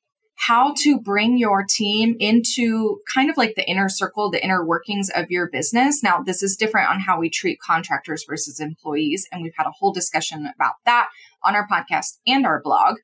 [0.47, 5.09] how to bring your team into kind of like the inner circle, the inner workings
[5.15, 6.03] of your business.
[6.03, 9.27] Now, this is different on how we treat contractors versus employees.
[9.31, 11.11] And we've had a whole discussion about that
[11.45, 12.97] on our podcast and our blog.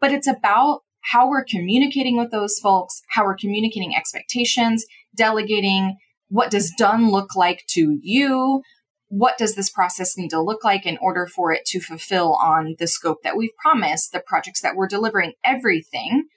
[0.00, 5.96] But it's about how we're communicating with those folks, how we're communicating expectations, delegating.
[6.32, 8.62] What does done look like to you?
[9.08, 12.76] What does this process need to look like in order for it to fulfill on
[12.78, 16.28] the scope that we've promised, the projects that we're delivering, everything?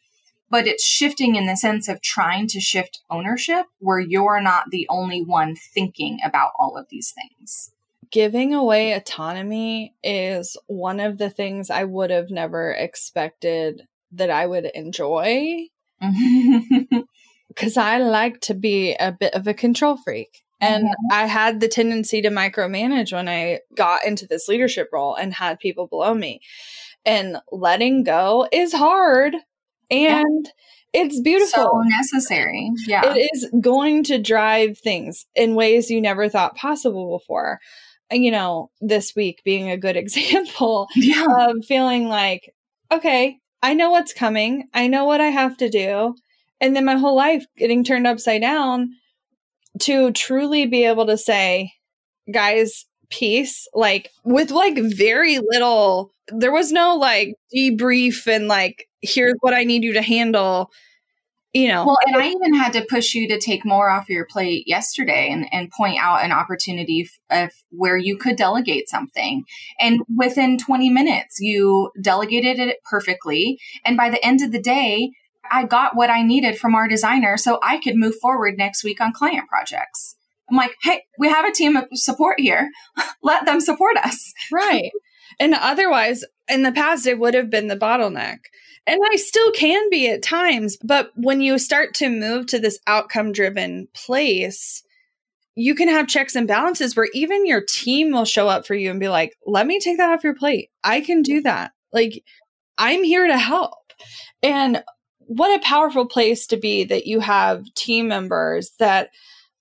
[0.49, 4.85] but it's shifting in the sense of trying to shift ownership where you're not the
[4.89, 7.71] only one thinking about all of these things.
[8.11, 14.45] Giving away autonomy is one of the things I would have never expected that I
[14.45, 15.67] would enjoy.
[17.55, 20.43] Because I like to be a bit of a control freak.
[20.61, 21.13] And mm-hmm.
[21.13, 25.59] I had the tendency to micromanage when I got into this leadership role and had
[25.59, 26.41] people below me.
[27.05, 29.35] And letting go is hard
[29.91, 30.49] and
[30.93, 31.01] yeah.
[31.01, 31.63] it's beautiful.
[31.63, 32.71] So necessary.
[32.87, 33.13] Yeah.
[33.13, 37.59] It is going to drive things in ways you never thought possible before.
[38.11, 41.25] You know, this week being a good example yeah.
[41.49, 42.53] of feeling like,
[42.91, 44.67] okay, I know what's coming.
[44.73, 46.15] I know what I have to do.
[46.61, 48.91] And then my whole life getting turned upside down
[49.81, 51.73] to truly be able to say,
[52.31, 59.35] guys, peace, like with like very little, there was no like debrief and like here's
[59.41, 60.71] what I need you to handle.
[61.53, 61.85] You know.
[61.85, 65.29] Well, and I even had to push you to take more off your plate yesterday
[65.31, 69.45] and, and point out an opportunity of where you could delegate something.
[69.79, 73.57] And within 20 minutes, you delegated it perfectly.
[73.85, 75.11] And by the end of the day,
[75.51, 79.01] I got what I needed from our designer so I could move forward next week
[79.01, 80.15] on client projects.
[80.49, 82.69] I'm like, hey, we have a team of support here.
[83.23, 84.33] Let them support us.
[84.51, 84.91] Right.
[85.39, 88.37] And otherwise, in the past, it would have been the bottleneck.
[88.87, 90.77] And I still can be at times.
[90.83, 94.83] But when you start to move to this outcome driven place,
[95.55, 98.91] you can have checks and balances where even your team will show up for you
[98.91, 100.69] and be like, let me take that off your plate.
[100.83, 101.71] I can do that.
[101.91, 102.23] Like,
[102.77, 103.73] I'm here to help.
[104.43, 104.83] And
[105.27, 109.09] what a powerful place to be that you have team members that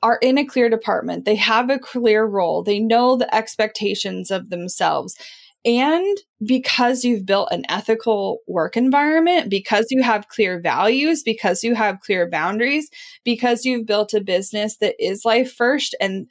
[0.03, 1.25] are in a clear department.
[1.25, 2.63] They have a clear role.
[2.63, 5.17] They know the expectations of themselves.
[5.65, 11.75] And because you've built an ethical work environment, because you have clear values, because you
[11.75, 12.91] have clear boundaries,
[13.25, 16.31] because you've built a business that is life first and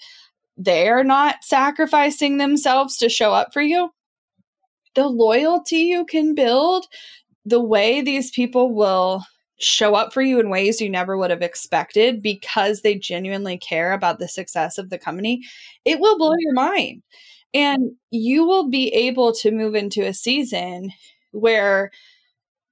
[0.55, 3.89] they are not sacrificing themselves to show up for you,
[4.93, 6.85] the loyalty you can build,
[7.45, 9.23] the way these people will
[9.59, 13.93] show up for you in ways you never would have expected because they genuinely care
[13.93, 15.41] about the success of the company,
[15.85, 17.03] it will blow your mind.
[17.53, 20.91] And you will be able to move into a season
[21.31, 21.91] where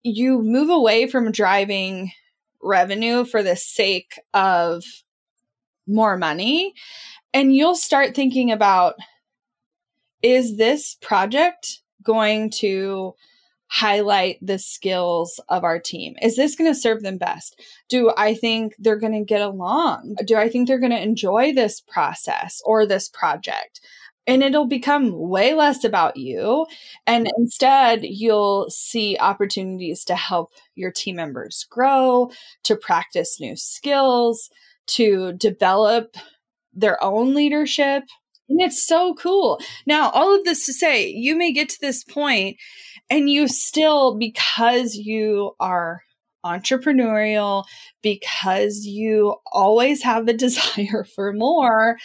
[0.03, 2.11] you move away from driving
[2.61, 4.83] revenue for the sake of
[5.87, 6.73] more money
[7.33, 8.95] and you'll start thinking about
[10.21, 13.13] is this project going to
[13.71, 16.15] highlight the skills of our team?
[16.21, 17.57] Is this going to serve them best?
[17.87, 20.17] Do I think they're going to get along?
[20.25, 23.79] Do I think they're going to enjoy this process or this project?
[24.27, 26.67] and it'll become way less about you.
[27.07, 32.29] And instead, you'll see opportunities to help your team members grow,
[32.63, 34.51] to practice new skills,
[34.87, 36.17] to develop
[36.71, 38.03] their own leadership.
[38.47, 39.59] And it's so cool.
[39.87, 42.57] Now, all of this to say, you may get to this point
[43.11, 46.01] and you still, because you are
[46.45, 47.65] entrepreneurial,
[48.01, 51.97] because you always have a desire for more,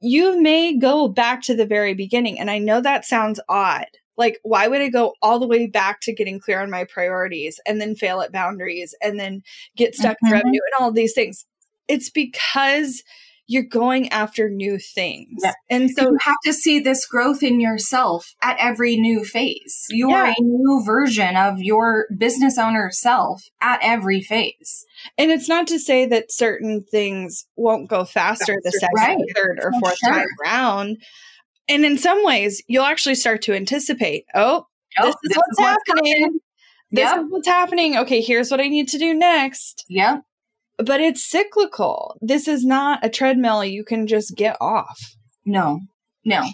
[0.00, 2.38] you may go back to the very beginning.
[2.38, 3.86] And I know that sounds odd.
[4.18, 7.58] Like, why would I go all the way back to getting clear on my priorities
[7.66, 9.42] and then fail at boundaries and then
[9.76, 10.26] get stuck mm-hmm.
[10.26, 11.44] in revenue and all these things?
[11.88, 13.02] It's because
[13.46, 15.40] you're going after new things.
[15.42, 15.52] Yeah.
[15.70, 19.86] And so you have to see this growth in yourself at every new phase.
[19.90, 20.34] You're yeah.
[20.36, 24.84] a new version of your business owner self at every phase.
[25.16, 29.18] And it's not to say that certain things won't go faster, faster the second, right.
[29.36, 30.12] third, or fourth sure.
[30.12, 30.96] time around.
[31.68, 34.66] And in some ways, you'll actually start to anticipate, oh,
[34.98, 36.22] oh this is this what's, is happening.
[36.22, 36.40] happening
[36.92, 37.18] This Yep.
[37.18, 37.96] is what's happening.
[37.98, 39.84] Okay, here's what I need to do next.
[39.88, 40.22] Yep.
[40.78, 42.16] But it's cyclical.
[42.20, 45.16] This is not a treadmill you can just get off.
[45.44, 45.80] No,
[46.24, 46.44] no.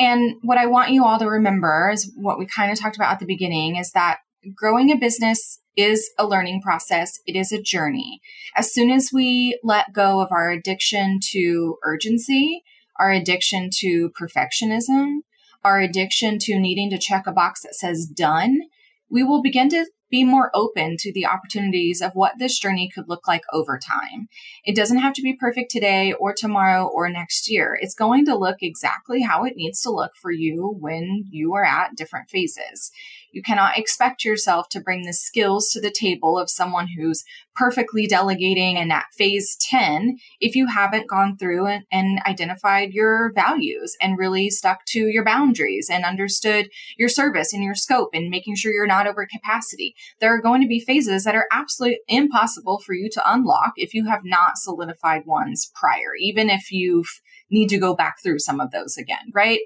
[0.00, 3.12] And what I want you all to remember is what we kind of talked about
[3.12, 4.18] at the beginning is that
[4.56, 7.20] growing a business is a learning process.
[7.26, 8.20] It is a journey.
[8.56, 12.62] As soon as we let go of our addiction to urgency,
[12.98, 15.18] our addiction to perfectionism,
[15.64, 18.58] our addiction to needing to check a box that says done,
[19.08, 23.08] we will begin to be more open to the opportunities of what this journey could
[23.08, 24.28] look like over time.
[24.62, 27.78] It doesn't have to be perfect today or tomorrow or next year.
[27.80, 31.64] It's going to look exactly how it needs to look for you when you are
[31.64, 32.92] at different phases.
[33.32, 37.24] You cannot expect yourself to bring the skills to the table of someone who's
[37.54, 43.32] perfectly delegating and at phase 10 if you haven't gone through and, and identified your
[43.34, 48.30] values and really stuck to your boundaries and understood your service and your scope and
[48.30, 49.94] making sure you're not over capacity.
[50.20, 53.94] There are going to be phases that are absolutely impossible for you to unlock if
[53.94, 57.04] you have not solidified ones prior, even if you
[57.50, 59.60] need to go back through some of those again, right?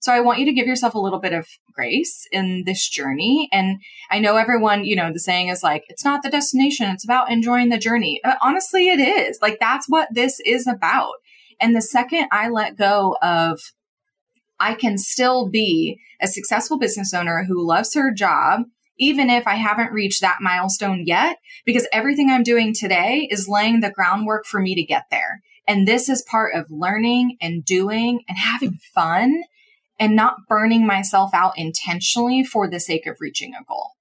[0.00, 3.48] So I want you to give yourself a little bit of grace in this journey.
[3.52, 3.80] And
[4.10, 7.30] I know everyone, you know, the saying is like, it's not the destination, it's about
[7.30, 8.20] enjoying the journey.
[8.24, 9.38] Uh, honestly, it is.
[9.42, 11.12] Like, that's what this is about.
[11.60, 13.60] And the second I let go of,
[14.58, 18.62] I can still be a successful business owner who loves her job,
[18.98, 23.80] even if I haven't reached that milestone yet, because everything I'm doing today is laying
[23.80, 25.42] the groundwork for me to get there.
[25.68, 29.42] And this is part of learning and doing and having fun
[30.00, 33.92] and not burning myself out intentionally for the sake of reaching a goal.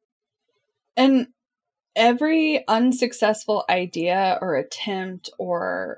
[0.96, 1.28] And
[1.96, 5.98] every unsuccessful idea or attempt or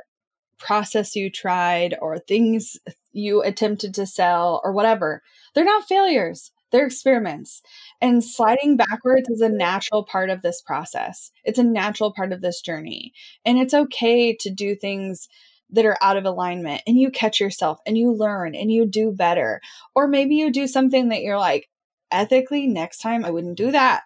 [0.58, 2.78] process you tried or things
[3.14, 5.22] you attempted to sell or whatever,
[5.54, 6.52] they're not failures.
[6.72, 7.62] They're experiments.
[7.99, 11.32] And sliding backwards is a natural part of this process.
[11.43, 13.14] It's a natural part of this journey.
[13.45, 15.28] And it's okay to do things
[15.72, 19.11] that are out of alignment and you catch yourself and you learn and you do
[19.11, 19.61] better.
[19.95, 21.69] Or maybe you do something that you're like,
[22.11, 24.03] ethically, next time I wouldn't do that.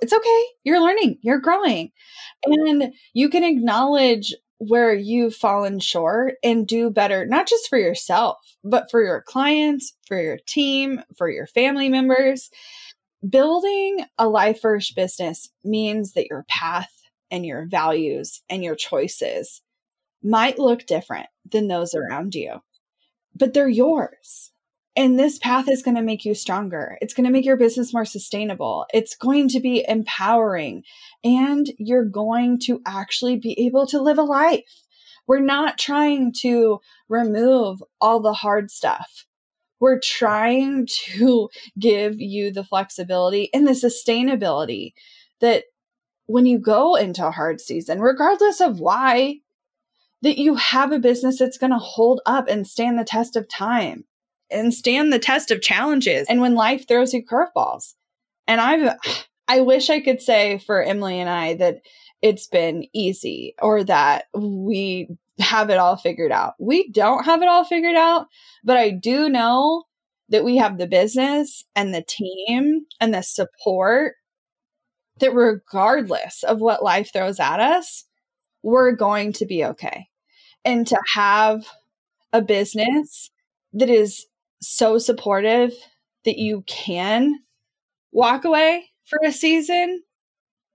[0.00, 0.44] It's okay.
[0.64, 1.90] You're learning, you're growing.
[2.44, 8.38] And you can acknowledge where you've fallen short and do better, not just for yourself,
[8.62, 12.48] but for your clients, for your team, for your family members.
[13.28, 16.92] Building a life first business means that your path
[17.30, 19.62] and your values and your choices
[20.22, 22.60] might look different than those around you,
[23.34, 24.52] but they're yours.
[24.94, 26.98] And this path is going to make you stronger.
[27.00, 28.84] It's going to make your business more sustainable.
[28.92, 30.82] It's going to be empowering
[31.24, 34.84] and you're going to actually be able to live a life.
[35.26, 39.24] We're not trying to remove all the hard stuff.
[39.80, 41.48] We're trying to
[41.78, 44.92] give you the flexibility and the sustainability
[45.40, 45.64] that
[46.26, 49.38] when you go into a hard season, regardless of why,
[50.22, 53.48] that you have a business that's going to hold up and stand the test of
[53.48, 54.04] time
[54.50, 57.94] and stand the test of challenges and when life throws you curveballs.
[58.46, 58.96] And I've
[59.48, 61.80] I wish I could say for Emylee and I that
[62.22, 65.08] it's been easy or that we
[65.40, 66.54] have it all figured out.
[66.60, 68.28] We don't have it all figured out,
[68.62, 69.84] but I do know
[70.28, 74.14] that we have the business and the team and the support
[75.18, 78.04] that regardless of what life throws at us,
[78.62, 80.06] we're going to be okay.
[80.64, 81.66] And to have
[82.32, 83.30] a business
[83.72, 84.26] that is
[84.60, 85.72] so supportive
[86.24, 87.40] that you can
[88.12, 90.02] walk away for a season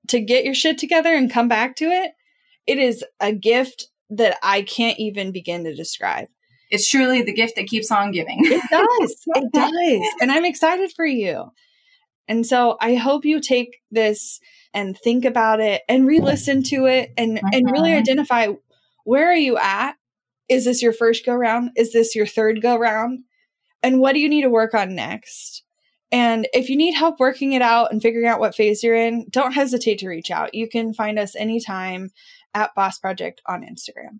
[0.07, 2.11] to get your shit together and come back to it,
[2.65, 6.27] it is a gift that I can't even begin to describe.
[6.69, 8.39] It's truly the gift that keeps on giving.
[8.41, 9.23] It does.
[9.27, 10.13] it does.
[10.21, 11.51] And I'm excited for you.
[12.27, 14.39] And so I hope you take this
[14.73, 18.49] and think about it and re-listen to it and and really identify
[19.08, 19.93] where are you at?
[20.49, 21.72] Is this your first go round?
[21.78, 23.24] Is this your third go round?
[23.82, 25.64] And what do you need to work on next?
[26.12, 29.28] And if you need help working it out and figuring out what phase you're in,
[29.30, 30.53] don't hesitate to reach out.
[30.53, 32.10] You can find us anytime
[32.53, 34.20] at Boss Project on Instagram.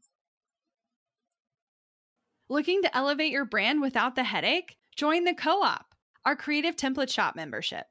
[2.48, 4.78] Looking to elevate your brand without the headache?
[4.96, 7.88] Join the Co op, our creative template shop membership.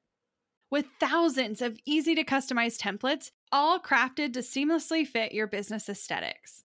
[0.71, 6.65] With thousands of easy to customize templates, all crafted to seamlessly fit your business aesthetics,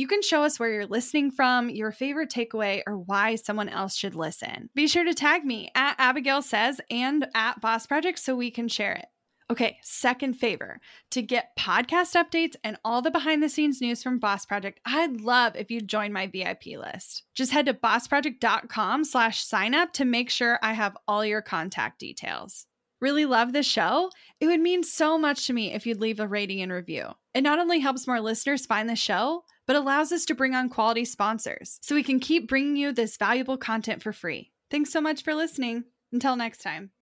[0.00, 3.94] You can show us where you're listening from, your favorite takeaway, or why someone else
[3.94, 4.70] should listen.
[4.74, 8.66] Be sure to tag me at Abagail Says and at Boss Project so we can
[8.66, 9.04] share it.
[9.50, 10.80] Okay, second favor
[11.10, 15.20] to get podcast updates and all the behind the scenes news from Boss Project, I'd
[15.20, 17.24] love if you join my VIP list.
[17.34, 21.98] Just head to bossproject.com slash sign up to make sure I have all your contact
[21.98, 22.66] details.
[23.00, 24.10] Really love the show?
[24.40, 27.08] It would mean so much to me if you'd leave a rating and review.
[27.34, 30.68] It not only helps more listeners find the show, but allows us to bring on
[30.68, 34.50] quality sponsors so we can keep bringing you this valuable content for free.
[34.70, 35.84] Thanks so much for listening.
[36.12, 36.90] Until next time.